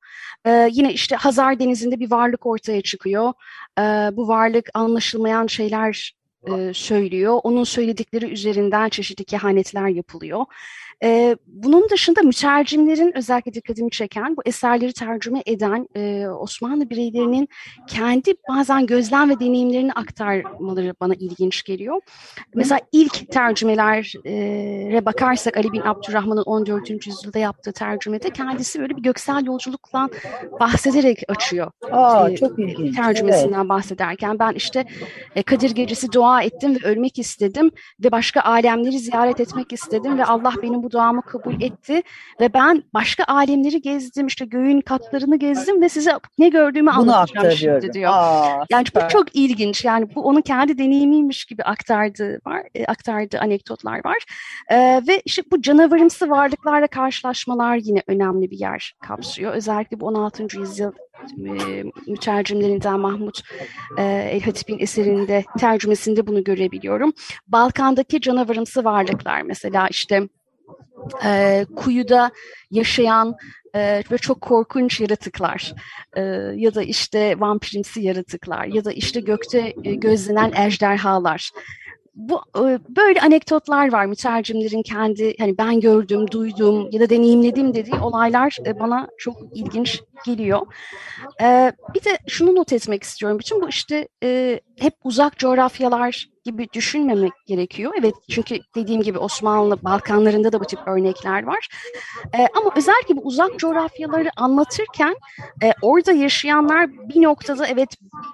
E, 0.47 0.69
yine 0.73 0.93
işte 0.93 1.17
Hazar 1.17 1.59
Denizi'nde 1.59 2.01
bir 2.01 2.11
varlık 2.11 2.47
ortaya 2.47 2.83
çıkıyor. 2.83 3.33
E, 3.79 3.83
bu 4.13 4.29
varlık 4.29 4.71
anlaşılmayan 4.75 5.47
şeyler 5.47 6.19
e, 6.47 6.75
söylüyor. 6.75 7.41
Onun 7.43 7.65
söyledikleri 7.65 8.27
üzerinden 8.27 8.89
çeşitli 8.89 9.25
kehanetler 9.25 9.89
yapılıyor. 9.89 10.45
E, 11.03 11.37
bunun 11.47 11.89
dışında 11.89 12.23
mütercimlerin 12.23 13.17
özellikle 13.17 13.55
dikkatimi 13.55 13.91
çeken 13.91 14.37
bu 14.37 14.43
eserleri 14.47 14.93
tercüme 14.93 15.43
eden 15.47 15.89
e, 15.97 16.29
Osmanlı 16.29 16.91
bireylerinin 16.91 17.49
kendi 17.87 18.35
bazen 18.49 18.87
gözlem 18.87 19.31
ve 19.31 19.41
deneyimlerini 19.41 19.93
aktarmaları 19.93 20.95
bana 21.01 21.15
ilginç 21.15 21.63
geliyor. 21.63 22.01
Mesela 22.55 22.81
ilk 22.93 23.33
tercümelere 23.33 25.05
bakarsak 25.07 25.57
Ali 25.57 25.73
bin 25.73 25.81
Abdurrahman'ın 25.81 26.43
14. 26.43 27.07
yüzyılda 27.07 27.39
yaptığı 27.39 27.73
tercümede 27.73 28.31
kendisi 28.31 28.81
böyle 28.81 28.97
bir 28.97 29.03
göksel 29.03 29.45
yolculukla 29.45 30.09
bahsederek 30.61 31.23
açıyor. 31.29 31.71
Aa, 31.91 32.31
e, 32.31 32.37
çok 32.37 32.59
ilginç. 32.59 32.97
Tercümesinden 32.97 33.59
evet. 33.59 33.69
bahsederken 33.69 34.39
ben 34.39 34.53
işte 34.53 34.85
e, 35.37 35.43
Kadir 35.43 35.71
Gecesi 35.71 36.13
dua 36.13 36.43
ettim 36.43 36.75
ve 36.75 36.89
ölmek 36.89 37.19
istedim 37.19 37.71
ve 38.05 38.13
başka 38.13 38.41
alemleri 38.41 38.99
ziyaret 38.99 39.41
etmek 39.41 39.73
istedim 39.73 40.19
ve 40.19 40.25
Allah 40.25 40.53
benim 40.63 40.83
bu 40.83 40.88
bu 40.89 40.93
duamı 40.93 41.23
kabul 41.23 41.63
etti 41.63 42.03
ve 42.41 42.55
ben 42.55 42.83
başka 42.95 43.25
alemleri 43.25 43.83
gezdim 43.83 44.27
işte 44.27 44.45
göğün 44.45 44.81
katlarını 44.81 45.37
gezdim 45.37 45.83
ve 45.83 45.89
size 45.89 46.13
ne 46.39 46.49
gördüğümü 46.49 46.91
Bunu 46.97 47.17
anlatacağım 47.17 47.57
şimdi 47.57 47.93
diyor. 47.93 48.11
Aa, 48.15 48.65
yani 48.71 48.87
süper. 48.87 49.05
bu 49.05 49.09
çok 49.09 49.37
ilginç 49.37 49.85
yani 49.85 50.15
bu 50.15 50.23
onun 50.23 50.41
kendi 50.41 50.79
deneyimiymiş 50.79 51.45
gibi 51.45 51.63
aktardığı 51.63 52.41
var 52.47 52.63
e, 52.75 52.85
aktardığı 52.85 53.39
anekdotlar 53.39 54.05
var 54.05 54.19
e, 54.69 55.03
ve 55.09 55.23
işte 55.25 55.43
bu 55.53 55.63
canavarımsı 55.63 56.31
varlıklarla 56.31 56.87
karşılaşmalar 56.87 57.77
yine 57.77 58.03
önemli 58.07 58.51
bir 58.51 58.59
yer 58.59 58.95
kapsıyor 59.01 59.53
özellikle 59.53 60.01
bu 60.01 60.07
16. 60.07 60.59
yüzyıl 60.59 60.93
e, 61.47 61.85
mütercimlerinden 62.07 63.01
Mahmut 63.01 63.41
e, 63.99 64.03
El 64.33 64.41
Hatip'in 64.41 64.79
eserinde 64.79 65.45
tercümesinde 65.59 66.27
bunu 66.27 66.45
görebiliyorum. 66.45 67.13
Balkan'daki 67.49 68.21
canavarımsı 68.21 68.85
varlıklar 68.85 69.43
mesela 69.43 69.89
işte 69.89 70.29
e, 71.25 71.67
kuyuda 71.77 72.31
yaşayan 72.71 73.37
e, 73.75 74.03
ve 74.11 74.19
çok 74.19 74.41
korkunç 74.41 75.01
yaratıklar 75.01 75.75
e, 76.17 76.21
ya 76.57 76.75
da 76.75 76.83
işte 76.83 77.41
vampirimsi 77.41 78.01
yaratıklar 78.01 78.65
ya 78.65 78.85
da 78.85 78.93
işte 78.93 79.21
gökte 79.21 79.75
e, 79.85 79.95
gözlenen 79.95 80.53
ejderhalar 80.53 81.51
bu 82.19 82.43
böyle 82.97 83.21
anekdotlar 83.21 83.93
var 83.93 84.07
mütercimlerin 84.07 84.83
kendi 84.83 85.35
hani 85.39 85.59
ben 85.59 85.81
gördüm, 85.81 86.31
duydum 86.31 86.89
ya 86.93 87.01
da 87.01 87.11
deneyimledim 87.11 87.75
dediği 87.75 87.95
olaylar 87.95 88.57
bana 88.81 89.09
çok 89.19 89.37
ilginç 89.55 90.01
geliyor. 90.27 90.61
Bir 91.95 92.05
de 92.05 92.19
şunu 92.27 92.55
not 92.55 92.73
etmek 92.73 93.03
istiyorum. 93.03 93.39
Bütün 93.39 93.63
bu 93.63 93.69
işte 93.69 94.09
hep 94.79 94.95
uzak 95.05 95.39
coğrafyalar 95.39 96.29
gibi 96.45 96.69
düşünmemek 96.75 97.33
gerekiyor. 97.47 97.93
Evet 98.01 98.15
çünkü 98.31 98.59
dediğim 98.75 99.03
gibi 99.03 99.19
Osmanlı 99.19 99.83
Balkanlarında 99.83 100.53
da 100.53 100.61
bu 100.61 100.65
tip 100.65 100.89
örnekler 100.89 101.43
var. 101.43 101.69
Ama 102.35 102.71
özellikle 102.77 103.17
bu 103.17 103.21
uzak 103.21 103.59
coğrafyaları 103.59 104.31
anlatırken 104.37 105.17
orada 105.83 106.13
yaşayanlar 106.13 106.91
bir 106.91 107.23
noktada 107.23 107.67
evet 107.67 107.89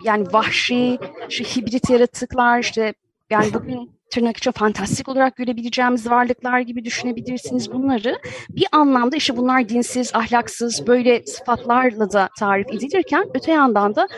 yani 0.05 0.27
vahşi, 0.33 0.99
şu 1.29 1.45
hibrit 1.45 1.91
yaratıklar 1.91 2.59
işte 2.59 2.95
yani 3.31 3.55
bugün 3.55 3.91
tırnak 4.11 4.37
için 4.37 4.51
fantastik 4.51 5.09
olarak 5.09 5.37
görebileceğimiz 5.37 6.11
varlıklar 6.11 6.61
gibi 6.61 6.85
düşünebilirsiniz 6.85 7.73
bunları. 7.73 8.19
Bir 8.49 8.67
anlamda 8.73 9.17
işte 9.17 9.37
bunlar 9.37 9.69
dinsiz, 9.69 10.15
ahlaksız 10.15 10.87
böyle 10.87 11.27
sıfatlarla 11.27 12.13
da 12.13 12.29
tarif 12.39 12.69
edilirken 12.69 13.25
öte 13.35 13.53
yandan 13.53 13.95
da 13.95 14.09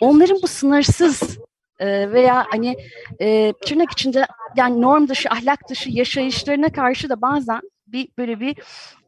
onların 0.00 0.38
bu 0.42 0.46
sınırsız 0.46 1.38
e, 1.78 2.12
veya 2.12 2.46
hani 2.50 2.76
e, 3.20 3.52
tırnak 3.66 3.92
içinde 3.92 4.26
yani 4.56 4.80
norm 4.80 5.08
dışı, 5.08 5.28
ahlak 5.30 5.68
dışı 5.68 5.90
yaşayışlarına 5.90 6.72
karşı 6.72 7.08
da 7.08 7.22
bazen 7.22 7.60
bir 7.86 8.08
böyle 8.18 8.40
bir 8.40 8.56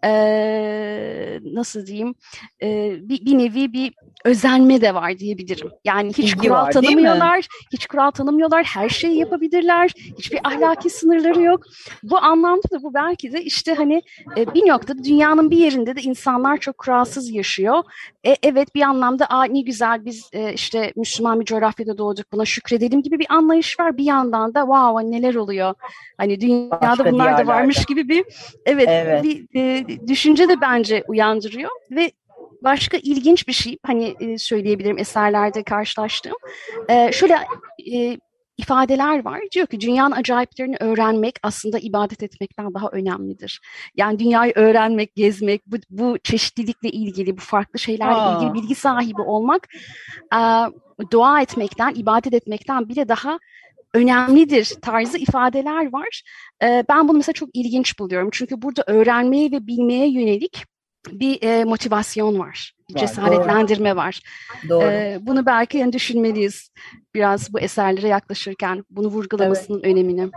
e, 0.05 1.41
nasıl 1.45 1.87
diyeyim 1.87 2.15
e, 2.63 2.97
bir, 3.01 3.25
bir 3.25 3.39
nevi 3.39 3.73
bir 3.73 3.95
özenme 4.25 4.81
de 4.81 4.95
var 4.95 5.19
diyebilirim. 5.19 5.71
Yani 5.85 6.09
hiç 6.09 6.33
İlgi 6.33 6.49
kural 6.49 6.67
var, 6.67 6.73
tanımıyorlar, 6.73 7.47
hiç 7.73 7.87
kural 7.87 8.11
tanımıyorlar, 8.11 8.65
her 8.65 8.89
şeyi 8.89 9.19
yapabilirler, 9.19 9.91
hiçbir 10.19 10.39
ahlaki 10.45 10.91
sınırları 10.91 11.43
yok. 11.43 11.65
Bu 12.03 12.19
anlamda 12.19 12.71
da 12.71 12.83
bu 12.83 12.95
belki 12.95 13.33
de 13.33 13.43
işte 13.43 13.75
hani 13.75 14.03
e, 14.37 14.55
bir 14.55 14.69
noktada 14.69 15.05
dünyanın 15.05 15.51
bir 15.51 15.59
yerinde 15.59 15.97
de 15.97 16.01
insanlar 16.01 16.57
çok 16.57 16.79
kuralsız 16.79 17.31
yaşıyor. 17.31 17.83
E, 18.27 18.37
evet 18.43 18.75
bir 18.75 18.83
anlamda 18.83 19.27
Aa, 19.27 19.45
ne 19.45 19.61
güzel 19.61 20.05
biz 20.05 20.31
e, 20.33 20.53
işte 20.53 20.93
Müslüman 20.97 21.41
bir 21.41 21.45
coğrafyada 21.45 21.99
doğduk 21.99 22.33
buna 22.33 22.45
şükredelim 22.45 23.03
gibi 23.03 23.19
bir 23.19 23.27
anlayış 23.29 23.81
var. 23.81 23.97
Bir 23.97 24.05
yandan 24.05 24.55
da 24.55 24.61
wow 24.61 25.11
neler 25.11 25.35
oluyor? 25.35 25.75
Hani 26.19 26.41
dünyada 26.41 26.81
Başka 26.81 27.13
bunlar 27.13 27.39
da 27.39 27.47
varmış 27.47 27.85
gibi 27.85 28.09
bir 28.09 28.25
evet, 28.67 28.89
Evet. 28.89 29.25
bir 29.25 29.47
e, 29.57 29.87
düşünce 30.07 30.49
de 30.49 30.61
bence 30.61 31.03
uyandırıyor 31.09 31.71
ve 31.91 32.13
başka 32.65 32.97
ilginç 32.97 33.49
bir 33.49 33.53
şey 33.53 33.79
hani 33.87 34.15
e, 34.21 34.39
söyleyebilirim 34.39 34.99
eserlerde 34.99 35.63
karşılaştığım 35.63 36.37
e, 36.89 37.13
şöyle 37.13 37.39
e, 37.93 38.19
ifadeler 38.57 39.25
var 39.25 39.41
diyor 39.53 39.67
ki 39.67 39.81
dünyanın 39.81 40.15
acayiplerini 40.15 40.77
öğrenmek 40.81 41.35
aslında 41.43 41.79
ibadet 41.79 42.23
etmekten 42.23 42.75
daha 42.75 42.89
önemlidir. 42.89 43.61
Yani 43.97 44.19
dünyayı 44.19 44.53
öğrenmek, 44.57 45.15
gezmek, 45.15 45.67
bu, 45.67 45.77
bu 45.91 46.19
çeşitlilikle 46.19 46.91
ilgili, 46.91 47.37
bu 47.37 47.41
farklı 47.41 47.79
şeylerle 47.79 48.15
Aa. 48.15 48.37
ilgili 48.37 48.55
bilgi 48.55 48.75
sahibi 48.75 49.23
olmak 49.23 49.69
dua 51.11 51.41
etmekten, 51.41 51.95
ibadet 51.95 52.35
etmekten 52.35 52.89
bile 52.89 53.09
daha 53.09 53.39
önemlidir 53.95 54.73
tarzı 54.83 55.19
ifadeler 55.19 55.93
var. 55.93 56.23
E, 56.63 56.85
ben 56.89 57.09
bunu 57.09 57.17
mesela 57.17 57.33
çok 57.33 57.49
ilginç 57.55 57.99
buluyorum. 57.99 58.29
Çünkü 58.33 58.63
burada 58.63 58.85
öğrenmeye 58.87 59.53
ve 59.53 59.67
bilmeye 59.67 60.11
yönelik 60.11 60.65
bir 61.11 61.43
e, 61.43 61.65
motivasyon 61.65 62.39
var, 62.39 62.73
bir 62.91 62.95
cesaretlendirme 62.95 63.97
var. 63.97 64.21
Doğru. 64.69 64.85
E, 64.85 65.19
bunu 65.21 65.47
belki 65.47 65.79
yani 65.79 65.93
düşünmeliyiz 65.93 66.71
biraz 67.15 67.53
bu 67.53 67.61
eserlere 67.61 68.09
yaklaşırken, 68.09 68.85
bunu 68.91 69.09
vurgulamasının 69.09 69.83
önemini. 69.83 70.31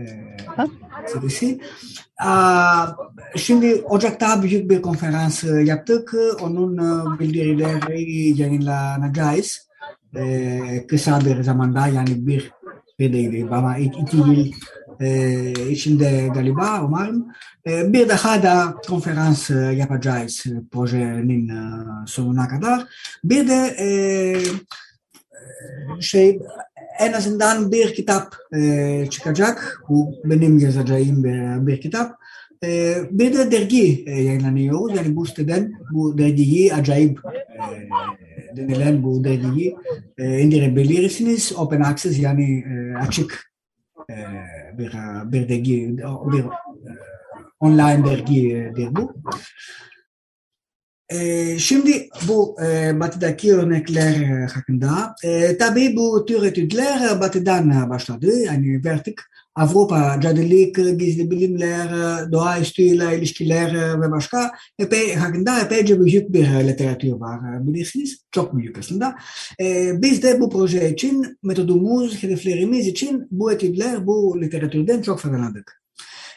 sitesi. 1.06 1.60
Aa, 2.18 2.86
Şimdi 3.36 3.74
Ocak'ta 3.74 4.42
büyük 4.42 4.70
bir 4.70 4.82
konferans 4.82 5.44
e, 5.44 5.62
yaptık. 5.62 6.14
Onun 6.40 6.78
e, 6.78 7.18
bildirileri 7.18 8.40
yayınlanacağız. 8.40 9.68
E, 10.16 10.86
kısa 10.86 11.20
bir 11.20 11.42
zamanda 11.42 11.86
yani 11.86 12.26
bir, 12.26 12.50
bir 12.98 13.12
değil 13.12 13.46
ama 13.50 13.78
iki, 13.78 14.16
yıl 14.16 14.52
e, 15.00 15.70
içinde 15.70 16.28
galiba 16.34 16.84
umarım. 16.84 17.26
E, 17.66 17.92
bir 17.92 18.08
daha 18.08 18.42
da 18.42 18.74
konferans 18.88 19.50
e, 19.50 19.54
yapacağız 19.54 20.44
e, 20.46 20.50
projenin 20.72 21.48
e, 21.48 21.82
sonuna 22.06 22.48
kadar. 22.48 22.84
Bir 23.24 23.48
de 23.48 23.74
e, 23.78 23.86
e, 23.86 24.42
şey 26.00 26.38
en 26.98 27.12
azından 27.12 27.72
bir 27.72 27.94
kitap 27.94 28.34
e, 28.56 29.06
çıkacak. 29.10 29.82
Bu 29.88 30.14
benim 30.24 30.58
yazacağım 30.58 31.24
bir, 31.24 31.66
bir 31.66 31.80
kitap. 31.80 32.18
E, 32.64 32.94
bir 33.10 33.38
de 33.38 33.50
dergi 33.50 34.04
e, 34.06 34.10
yayınlanıyor. 34.10 34.94
Yani 34.94 35.16
bu 35.16 35.26
siteden 35.26 35.72
bu 35.92 36.18
dergiyi 36.18 36.74
acayip 36.74 37.20
e, 37.24 38.56
denilen 38.56 39.02
bu 39.02 39.24
dergiyi 39.24 39.76
e, 40.18 40.40
indirebilirsiniz. 40.40 41.52
Open 41.56 41.80
access 41.80 42.18
yani 42.18 42.64
e, 42.66 42.96
açık 42.96 43.52
e, 44.10 44.14
bir, 44.78 44.92
bir 45.24 45.48
dergi, 45.48 45.96
bir 45.98 46.38
e, 46.38 46.48
online 47.60 48.04
dergidir 48.04 48.96
bu. 48.96 49.14
E, 51.08 51.58
şimdi 51.58 52.08
bu 52.28 52.56
e, 52.64 53.00
batıdaki 53.00 53.54
örnekler 53.54 54.20
e, 54.20 54.46
hakkında 54.46 55.14
e, 55.24 55.58
tabii 55.58 55.96
bu 55.96 56.24
tür 56.26 56.42
etüdler 56.42 57.20
batıdan 57.20 57.90
başladı. 57.90 58.38
Yani 58.38 58.84
verdik 58.84 59.18
Avrupa, 59.54 60.20
cadılık, 60.20 61.00
gizli 61.00 61.30
bilimler, 61.30 61.88
doğaüstüyle 62.32 63.18
ilişkiler 63.18 64.00
ve 64.00 64.10
başka 64.10 64.50
epey 64.78 65.14
hakkında 65.14 65.60
epeyce 65.60 66.00
büyük 66.00 66.32
bir 66.32 66.46
literatür 66.46 67.12
var 67.12 67.66
bilirsiniz. 67.66 68.18
Çok 68.30 68.56
büyük 68.56 68.78
aslında. 68.78 69.14
E, 69.60 69.92
biz 70.02 70.22
de 70.22 70.40
bu 70.40 70.50
proje 70.50 70.90
için 70.90 71.38
metodumuz, 71.42 72.22
hedeflerimiz 72.22 72.86
için 72.86 73.26
bu 73.30 73.52
etüdler, 73.52 74.06
bu 74.06 74.40
literatürden 74.40 75.02
çok 75.02 75.20
faydalandık. 75.20 75.82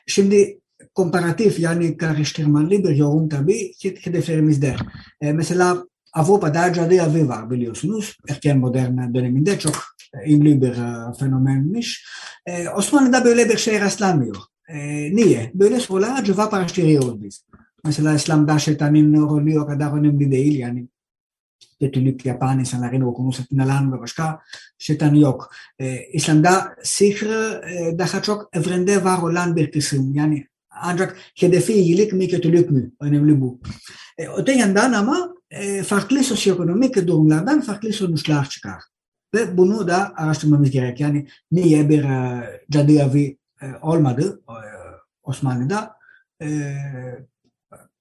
Şimdi 0.08 0.61
komparatif 0.96 1.60
yani 1.60 1.98
karıştırmalı 1.98 2.70
bir 2.70 2.96
yorum 2.96 3.30
tabii 3.30 3.74
hedeflerimizde. 4.04 4.76
E, 5.22 5.34
mesela 5.34 5.86
Avrupa'da 6.14 6.74
cadı 6.74 7.02
avı 7.02 7.28
var 7.28 7.50
biliyorsunuz. 7.50 8.18
Erken 8.30 8.58
modern 8.58 9.14
döneminde 9.14 9.60
çok 9.60 9.76
ünlü 10.26 10.62
bir 10.62 10.74
fenomenmiş. 11.20 12.06
E, 12.46 12.70
Osmanlı'da 12.70 13.26
böyle 13.26 13.50
bir 13.50 13.58
şey 13.58 13.82
rastlanmıyor. 13.82 14.36
E, 14.68 14.78
niye? 15.16 15.52
Böyle 15.54 15.80
sorular 15.80 16.24
cevap 16.24 16.54
araştırıyoruz 16.54 17.24
biz. 17.24 17.46
Mesela 17.86 18.14
İslam'da 18.14 18.60
şeytanın 18.60 19.30
rolü 19.30 19.60
o 19.60 19.66
kadar 19.66 19.98
önemli 19.98 20.32
değil. 20.32 20.60
Yani 20.60 20.88
kötülük 21.80 22.26
yapan 22.26 22.60
insanların 22.60 23.02
okunu 23.02 23.34
satın 23.34 23.58
alan 23.58 23.94
ve 23.94 24.00
başka 24.00 24.40
şeytan 24.78 25.16
yok. 25.16 25.52
E, 25.80 26.06
İslam'da 26.14 26.76
sihr 26.84 27.24
e, 27.24 28.00
daha 28.00 28.22
çok 28.22 28.50
evrende 28.54 29.04
var 29.04 29.22
olan 29.22 29.56
bir 29.56 29.72
kısım. 29.72 30.14
Yani 30.14 30.48
ancak 30.82 31.18
hedefi 31.36 31.74
iyilik 31.74 32.14
mi 32.14 32.28
kötülük 32.28 32.72
mü? 32.72 32.92
Önemli 33.00 33.42
bu. 33.42 33.62
E, 34.18 34.28
öte 34.28 34.52
yandan 34.52 34.94
ama 34.94 35.36
e, 35.50 35.84
farklı 35.84 36.24
sosyoekonomik 36.24 36.96
durumlardan 37.08 37.62
farklı 37.62 37.94
sonuçlar 37.94 38.50
çıkar. 38.50 38.84
Ve 39.34 39.58
bunu 39.58 39.88
da 39.88 40.14
araştırmamız 40.16 40.72
gerek. 40.72 41.00
Yani 41.00 41.28
niye 41.52 41.90
bir 41.90 42.04
e, 42.04 42.44
cadı 42.72 42.92
e, 42.92 43.38
olmadı 43.82 44.42
e, 44.50 44.56
Osmanlı'da? 45.24 45.96
E, 46.42 46.76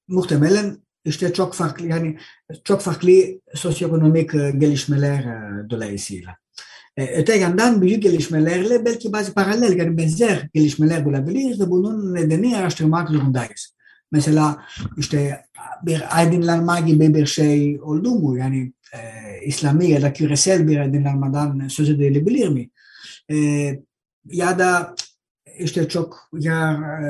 muhtemelen 0.08 0.76
işte 1.04 1.32
çok 1.32 1.54
farklı 1.54 1.86
yani 1.86 2.18
çok 2.64 2.80
farklı 2.80 3.10
sosyoekonomik 3.54 4.34
e, 4.34 4.50
gelişmeler 4.50 5.24
e, 5.24 5.70
dolayısıyla. 5.70 6.36
E, 6.96 7.06
öte 7.06 7.36
yandan 7.36 7.82
büyük 7.82 8.02
gelişmelerle 8.02 8.84
belki 8.84 9.12
bazı 9.12 9.34
paralel 9.34 9.76
yani 9.76 9.96
benzer 9.96 10.48
gelişmeler 10.54 11.04
bulabiliriz 11.04 11.60
ve 11.60 11.70
bunun 11.70 12.14
nedeni 12.14 12.56
araştırmak 12.56 13.08
zorundayız. 13.08 13.74
Mesela 14.12 14.62
işte 14.96 15.44
bir 15.82 16.18
aydınlanma 16.18 16.80
gibi 16.80 17.14
bir 17.14 17.26
şey 17.26 17.80
oldu 17.82 18.10
mu? 18.10 18.38
Yani 18.38 18.72
e, 18.94 18.98
İslami 19.46 19.90
ya 19.90 20.02
da 20.02 20.12
küresel 20.12 20.68
bir 20.68 20.76
aydınlanmadan 20.76 21.68
söz 21.68 21.90
edilebilir 21.90 22.48
mi? 22.48 22.70
E, 23.30 23.36
ya 24.24 24.58
da 24.58 24.94
işte 25.58 25.88
çok 25.88 26.28
ya 26.38 26.72
e, 27.02 27.06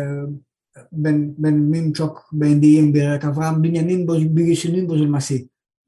ben 0.93 1.35
benim 1.39 1.93
çok 1.93 2.29
beğendiğim 2.33 2.95
bir 2.95 3.21
kavram 3.21 3.65
dünyanın 3.65 4.37
büyüsünün 4.37 4.89
bozulması. 4.89 5.35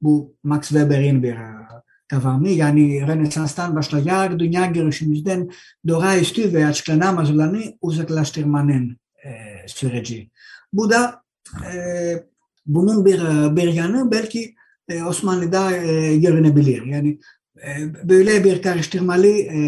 Bu 0.01 0.35
Max 0.43 0.67
Weber'in 0.67 1.23
bir 1.23 1.35
kavramı. 2.13 2.49
Yani 2.49 3.07
Rönesans'tan 3.07 3.75
başlayarak 3.75 4.39
dünya 4.39 4.65
görüşümüzden 4.65 5.49
doğaüstü 5.87 6.53
ve 6.53 6.65
açıklanamaz 6.65 7.31
olanı 7.31 7.63
uzaklaştırmanın 7.81 8.97
e, 9.25 9.31
süreci. 9.67 10.29
Bu 10.73 10.89
da 10.89 11.23
e, 11.73 11.77
bunun 12.65 13.05
bir, 13.05 13.21
bir 13.55 13.73
yanı 13.73 14.11
belki 14.11 14.55
e, 14.89 15.03
Osmanlı'da 15.03 15.77
e, 15.77 16.17
görünebilir. 16.17 16.85
Yani 16.85 17.19
e, 17.67 17.69
böyle 18.09 18.43
bir 18.43 18.61
karıştırmalı 18.61 19.27
e, 19.27 19.59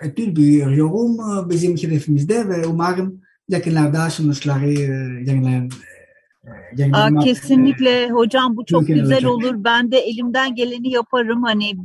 etüt 0.00 0.36
büyüyorum 0.36 1.18
bizim 1.50 1.76
hedefimizde 1.76 2.48
ve 2.48 2.66
umarım 2.66 3.20
yakınlarda 3.48 4.10
sonuçları 4.10 4.72
yayınlayan 5.24 5.70
Aa, 6.92 7.18
kesinlikle 7.18 8.10
hocam 8.10 8.56
bu 8.56 8.64
çok 8.64 8.86
güzel 8.86 9.24
olacak. 9.24 9.30
olur. 9.30 9.64
Ben 9.64 9.92
de 9.92 9.98
elimden 9.98 10.54
geleni 10.54 10.90
yaparım. 10.90 11.42
Hani 11.42 11.76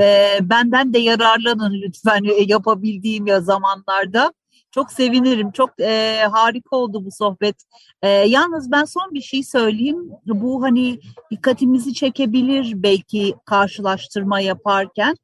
e, 0.00 0.38
benden 0.40 0.94
de 0.94 0.98
yararlanın 0.98 1.72
lütfen 1.72 2.46
yapabildiğim 2.46 3.26
ya 3.26 3.40
zamanlarda. 3.40 4.32
Çok 4.70 4.92
sevinirim. 4.92 5.50
Çok 5.52 5.80
e, 5.80 6.18
harika 6.30 6.76
oldu 6.76 7.04
bu 7.04 7.10
sohbet. 7.10 7.56
E, 8.02 8.08
yalnız 8.08 8.72
ben 8.72 8.84
son 8.84 9.14
bir 9.14 9.22
şey 9.22 9.42
söyleyeyim. 9.42 10.10
Bu 10.26 10.62
hani 10.62 11.00
dikkatimizi 11.30 11.94
çekebilir 11.94 12.72
belki 12.74 13.34
karşılaştırma 13.44 14.40
yaparken. 14.40 15.16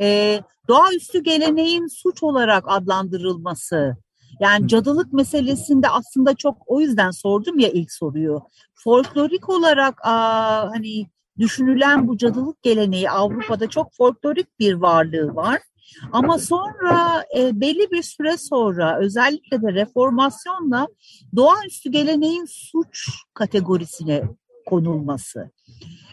E, 0.00 0.40
doğaüstü 0.68 1.22
geleneğin 1.22 1.86
suç 1.86 2.22
olarak 2.22 2.64
adlandırılması. 2.66 3.96
Yani 4.40 4.68
cadılık 4.68 5.12
meselesinde 5.12 5.88
aslında 5.88 6.34
çok 6.34 6.56
o 6.66 6.80
yüzden 6.80 7.10
sordum 7.10 7.58
ya 7.58 7.68
ilk 7.68 7.92
soruyu. 7.92 8.42
Folklorik 8.74 9.48
olarak 9.48 10.06
aa, 10.06 10.70
hani 10.70 11.06
düşünülen 11.38 12.08
bu 12.08 12.16
cadılık 12.16 12.62
geleneği 12.62 13.10
Avrupa'da 13.10 13.70
çok 13.70 13.94
folklorik 13.94 14.60
bir 14.60 14.74
varlığı 14.74 15.34
var. 15.34 15.58
Ama 16.12 16.38
sonra 16.38 17.24
e, 17.38 17.60
belli 17.60 17.90
bir 17.90 18.02
süre 18.02 18.36
sonra 18.36 18.98
özellikle 18.98 19.62
de 19.62 19.72
reformasyonla 19.72 20.88
doğaüstü 21.36 21.90
geleneğin 21.90 22.46
suç 22.48 23.08
kategorisine 23.34 24.22
konulması. 24.66 25.50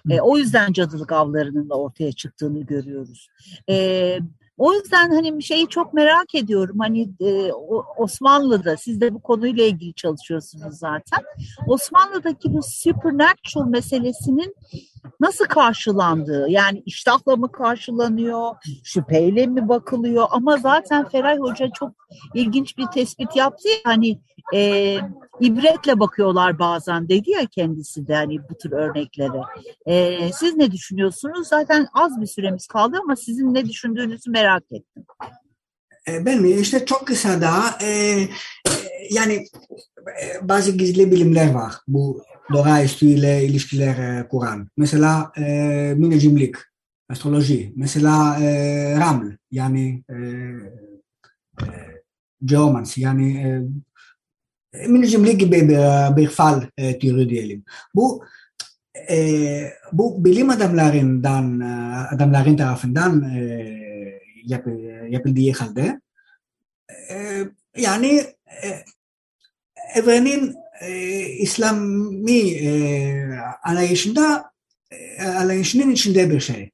E, 0.10 0.22
o 0.22 0.38
yüzden 0.38 0.74
cadılık 0.74 1.12
avlarının 1.12 1.70
da 1.70 1.76
ortaya 1.76 2.12
çıktığını 2.12 2.60
görüyoruz. 2.60 3.30
E, 3.70 4.20
o 4.58 4.74
yüzden 4.74 5.10
hani 5.10 5.44
şeyi 5.44 5.68
çok 5.68 5.94
merak 5.94 6.36
ediyorum. 6.36 6.80
Hani 6.80 7.10
e, 7.20 7.52
Osmanlı'da 7.98 8.78
siz 8.78 9.02
de 9.02 9.14
bu 9.14 9.20
konuyla 9.20 9.64
ilgili 9.64 9.94
çalışıyorsunuz 9.94 10.78
zaten. 10.78 11.20
Osmanlı'daki 11.68 12.54
bu 12.54 12.64
supernatural 12.64 13.68
meselesinin 13.68 14.56
nasıl 15.20 15.46
karşılandığı 15.46 16.50
yani 16.50 16.84
iştahla 16.86 17.36
mı 17.36 17.52
karşılanıyor, 17.52 18.56
şüpheyle 18.84 19.48
mi 19.48 19.70
bakılıyor 19.70 20.28
ama 20.30 20.58
zaten 20.58 21.10
Feray 21.10 21.38
Hoca 21.38 21.70
çok 21.80 21.92
ilginç 22.34 22.78
bir 22.78 22.86
tespit 22.86 23.36
yaptı 23.36 23.70
ya 23.70 23.76
hani 23.84 24.20
e, 24.54 24.96
ibretle 25.40 26.00
bakıyorlar 26.00 26.60
bazen 26.60 27.10
dedi 27.10 27.32
ya 27.32 27.46
kendisi 27.46 28.08
de 28.08 28.16
hani 28.16 28.50
bu 28.50 28.58
tür 28.58 28.72
örneklere. 28.72 29.42
E, 29.86 30.20
siz 30.34 30.56
ne 30.56 30.72
düşünüyorsunuz? 30.72 31.48
Zaten 31.48 31.88
az 31.94 32.22
bir 32.22 32.28
süremiz 32.28 32.68
kaldı 32.68 32.98
ama 33.04 33.16
sizin 33.16 33.54
ne 33.54 33.66
düşündüğünüzü 33.66 34.32
merak 34.32 34.64
ettim. 34.72 35.06
Ben 36.08 36.42
mi? 36.42 36.52
İşte 36.52 36.86
çok 36.86 37.08
kısa 37.08 37.42
daha 37.42 37.78
e, 37.84 38.20
yani 39.12 39.46
bazı 40.42 40.72
gizli 40.72 41.12
bilimler 41.12 41.54
var. 41.54 41.74
Bu 41.88 42.24
doğaüstüyle 42.54 43.46
ilişkiler 43.46 44.30
kuran. 44.30 44.70
Mesela 44.78 45.32
e, 45.38 45.44
minecimlik, 45.98 46.56
astroloji. 47.10 47.74
Mesela 47.76 48.40
e, 48.40 48.52
raml 49.00 49.32
yani 49.52 50.04
e, 50.10 50.16
e, 51.62 53.02
yani 53.02 53.38
e, 54.74 54.88
minecimlik 54.88 55.40
gibi 55.40 55.70
bir, 56.18 56.28
fal 56.28 56.64
e, 56.78 57.00
türü 57.00 57.30
diyelim. 57.30 57.64
Bu 57.96 58.24
e, 59.10 59.70
bu 59.92 60.26
bilim 60.26 60.50
adamlarından 60.50 61.60
adamların 62.12 62.58
tarafından 62.58 63.24
e, 63.24 63.42
yap, 64.44 64.68
yapıldığı 65.10 65.52
halde 65.52 66.02
e, 67.12 67.44
yani 67.78 68.24
e, 68.64 68.84
evrenin 69.96 70.56
e, 70.82 71.20
İslami 71.20 72.42
e, 72.42 73.40
anlayışında 73.64 74.52
e, 74.92 75.24
anlayışının 75.24 75.90
içinde 75.90 76.32
bir 76.32 76.40
şey. 76.40 76.72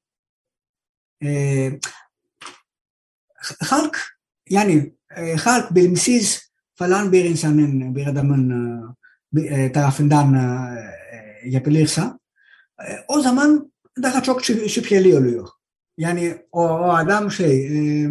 E, 1.23 1.71
halk 3.59 4.17
yani 4.49 4.93
e, 5.15 5.35
halk 5.35 5.75
bilimsiz 5.75 6.51
falan 6.75 7.11
bir 7.11 7.25
insanın, 7.25 7.95
bir 7.95 8.07
adamın 8.07 8.49
e, 9.37 9.41
e 9.41 9.71
tarafından 9.71 10.33
e, 10.33 11.49
yapılırsa 11.49 12.19
e, 12.79 12.89
o 13.07 13.21
zaman 13.21 13.73
daha 14.03 14.23
çok 14.23 14.45
şüpheli 14.45 15.17
oluyor. 15.17 15.47
Yani 15.97 16.37
o, 16.51 16.61
o 16.61 16.89
adam 16.89 17.31
şey 17.31 17.65
e, 17.67 18.09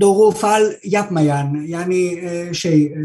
doğru 0.00 0.30
fal 0.30 0.72
yapmayan 0.84 1.54
yani 1.66 2.20
e, 2.24 2.54
şey 2.54 2.86
e, 2.86 3.00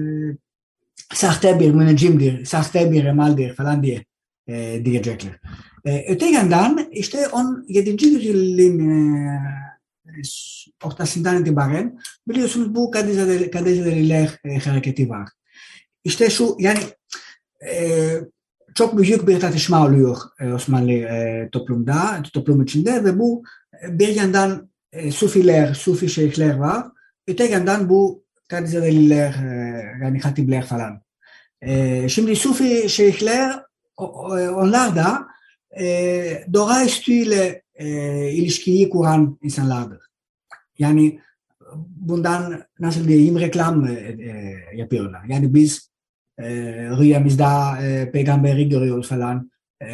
sahte 1.13 1.59
bir 1.59 1.71
müneccimdir, 1.71 2.45
sahte 2.45 2.91
bir 2.91 3.05
emaldir 3.05 3.55
falan 3.55 3.83
diye 3.83 4.05
e, 4.47 4.85
diyecekler. 4.85 5.39
E, 5.85 6.13
öte 6.13 6.25
yandan 6.25 6.89
işte 6.91 7.27
17. 7.27 8.05
yüzyılın 8.05 8.79
e, 8.79 9.41
ortasından 10.83 11.41
itibaren 11.41 11.99
biliyorsunuz 12.27 12.75
bu 12.75 12.91
Kadezeliler 12.91 14.39
e, 14.45 14.57
hareketi 14.57 15.09
var. 15.09 15.29
İşte 16.03 16.29
şu 16.29 16.55
yani 16.59 16.79
e, 17.71 18.09
çok 18.75 18.97
büyük 18.97 19.27
bir 19.27 19.39
tartışma 19.39 19.85
oluyor 19.85 20.17
e, 20.39 20.53
Osmanlı 20.53 20.91
e, 20.91 21.49
toplumda, 21.51 22.23
toplum 22.33 22.63
içinde 22.63 23.03
ve 23.03 23.19
bu 23.19 23.43
e, 23.83 23.99
bir 23.99 24.07
yandan 24.07 24.69
e, 24.91 25.11
Sufiler, 25.11 25.73
Sufi 25.73 26.09
şeyhler 26.09 26.55
var. 26.55 26.85
Öte 27.27 27.45
yandan 27.45 27.89
bu 27.89 28.22
Kadezeliler, 28.53 29.33
e, 29.33 29.83
yani 30.03 30.19
hatipler 30.19 30.65
falan. 30.65 31.01
E, 31.61 32.09
şimdi 32.09 32.35
Sufi 32.35 32.89
şeyhler 32.89 33.59
onlar 34.55 34.95
da 34.95 35.27
e, 35.79 36.43
doğaüstüyle 36.53 37.61
e, 37.75 37.87
ilişkiyi 38.31 38.89
kuran 38.89 39.39
insanlardır. 39.41 39.99
Yani 40.79 41.19
bundan 41.87 42.63
nasıl 42.79 43.07
diyeyim 43.07 43.39
reklam 43.39 43.89
yapıyorlar. 44.75 45.23
Yani 45.27 45.53
biz 45.53 45.89
e, 46.39 46.49
rüyamızda 46.99 47.77
e, 47.81 48.11
peygamberi 48.11 48.69
görüyoruz 48.69 49.09
falan. 49.09 49.51
E, 49.81 49.87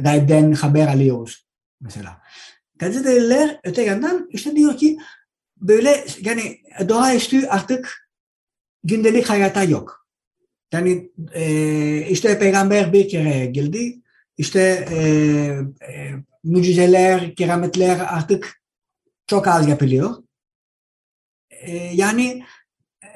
gaybden 0.00 0.52
haber 0.52 0.88
alıyoruz 0.88 1.46
mesela. 1.80 2.20
Gazeteliler 2.78 3.60
öte 3.64 3.82
yandan 3.82 4.28
işte 4.32 4.56
diyor 4.56 4.76
ki 4.76 4.98
böyle 5.60 6.04
yani 6.20 6.60
doğaüstü 6.88 7.46
artık 7.46 8.10
gündelik 8.84 9.30
hayata 9.30 9.62
yok. 9.62 10.06
Yani 10.72 11.10
e, 11.34 12.06
işte 12.08 12.38
peygamber 12.38 12.92
bir 12.92 13.08
kere 13.08 13.46
geldi. 13.46 14.00
İşte 14.38 14.88
e, 14.90 14.98
e, 15.92 16.12
mucizeler, 16.44 17.34
kerametler 17.34 18.00
artık 18.00 18.62
çok 19.26 19.48
az 19.48 19.68
yapılıyor. 19.68 20.22
E, 21.50 21.76
yani 21.76 22.44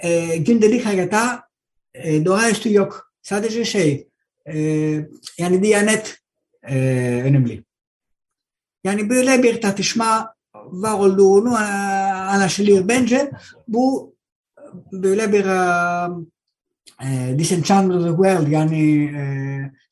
e, 0.02 0.36
gündelik 0.36 0.86
hayata 0.86 1.48
e, 1.94 2.24
doğaüstü 2.24 2.72
yok. 2.72 3.12
Sadece 3.22 3.64
şey, 3.64 4.08
e, 4.46 4.56
yani 5.38 5.62
diyanet 5.62 6.18
e, 6.68 6.76
önemli. 7.24 7.64
Yani 8.84 9.10
böyle 9.10 9.42
bir 9.42 9.60
tartışma 9.60 10.34
var 10.64 10.98
olduğunu 10.98 11.56
anlaşılıyor. 12.32 12.88
Bence 12.88 13.30
bu 13.68 14.14
böyle 14.92 15.32
bir 15.32 15.44
e, 17.04 17.38
disenchantment 17.38 18.00
of 18.00 18.06
the 18.06 18.16
world 18.16 18.48
yani 18.48 19.04
e, 19.04 19.24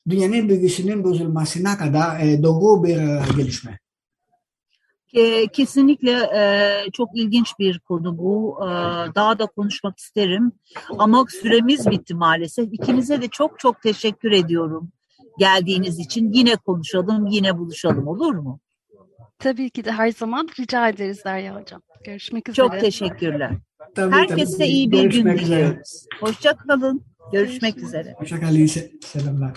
dünyanın 0.09 0.49
bilgisinin 0.49 1.03
bozulmasına 1.03 1.77
kadar 1.77 2.19
e, 2.19 2.43
doğru 2.43 2.83
bir 2.83 2.97
e, 2.97 3.21
gelişme. 3.37 3.79
E, 5.13 5.47
kesinlikle 5.47 6.11
e, 6.11 6.91
çok 6.91 7.09
ilginç 7.15 7.53
bir 7.59 7.79
konu 7.79 8.17
bu. 8.17 8.59
E, 8.61 8.67
daha 9.15 9.39
da 9.39 9.45
konuşmak 9.45 9.99
isterim. 9.99 10.51
Ama 10.97 11.25
süremiz 11.41 11.89
bitti 11.91 12.15
maalesef. 12.15 12.73
İkinize 12.73 13.21
de 13.21 13.27
çok 13.27 13.59
çok 13.59 13.81
teşekkür 13.81 14.31
ediyorum 14.31 14.91
geldiğiniz 15.39 15.99
için. 15.99 16.31
Yine 16.33 16.55
konuşalım, 16.55 17.27
yine 17.27 17.57
buluşalım 17.57 18.07
olur 18.07 18.33
mu? 18.33 18.59
Tabii 19.43 19.69
ki 19.69 19.85
de 19.85 19.91
her 19.91 20.11
zaman 20.11 20.47
rica 20.59 20.89
ederiz 20.89 21.23
Derya 21.25 21.55
Hocam. 21.55 21.81
Görüşmek 22.05 22.49
üzere. 22.49 22.67
Çok 22.67 22.79
teşekkürler. 22.79 23.51
Tabii, 23.95 24.15
Herkese 24.15 24.57
tabii. 24.57 24.67
iyi 24.67 24.91
bir 24.91 24.97
gün 24.97 25.03
Görüşmek 25.03 25.41
üzere. 25.41 25.59
diliyoruz. 25.59 26.05
Hoşça 26.19 26.57
kalın. 26.57 27.01
Görüşmek 27.31 27.77
üzere. 27.77 28.13
Hoşça 28.17 28.39
kalın. 28.39 28.65
Selamlar. 29.01 29.53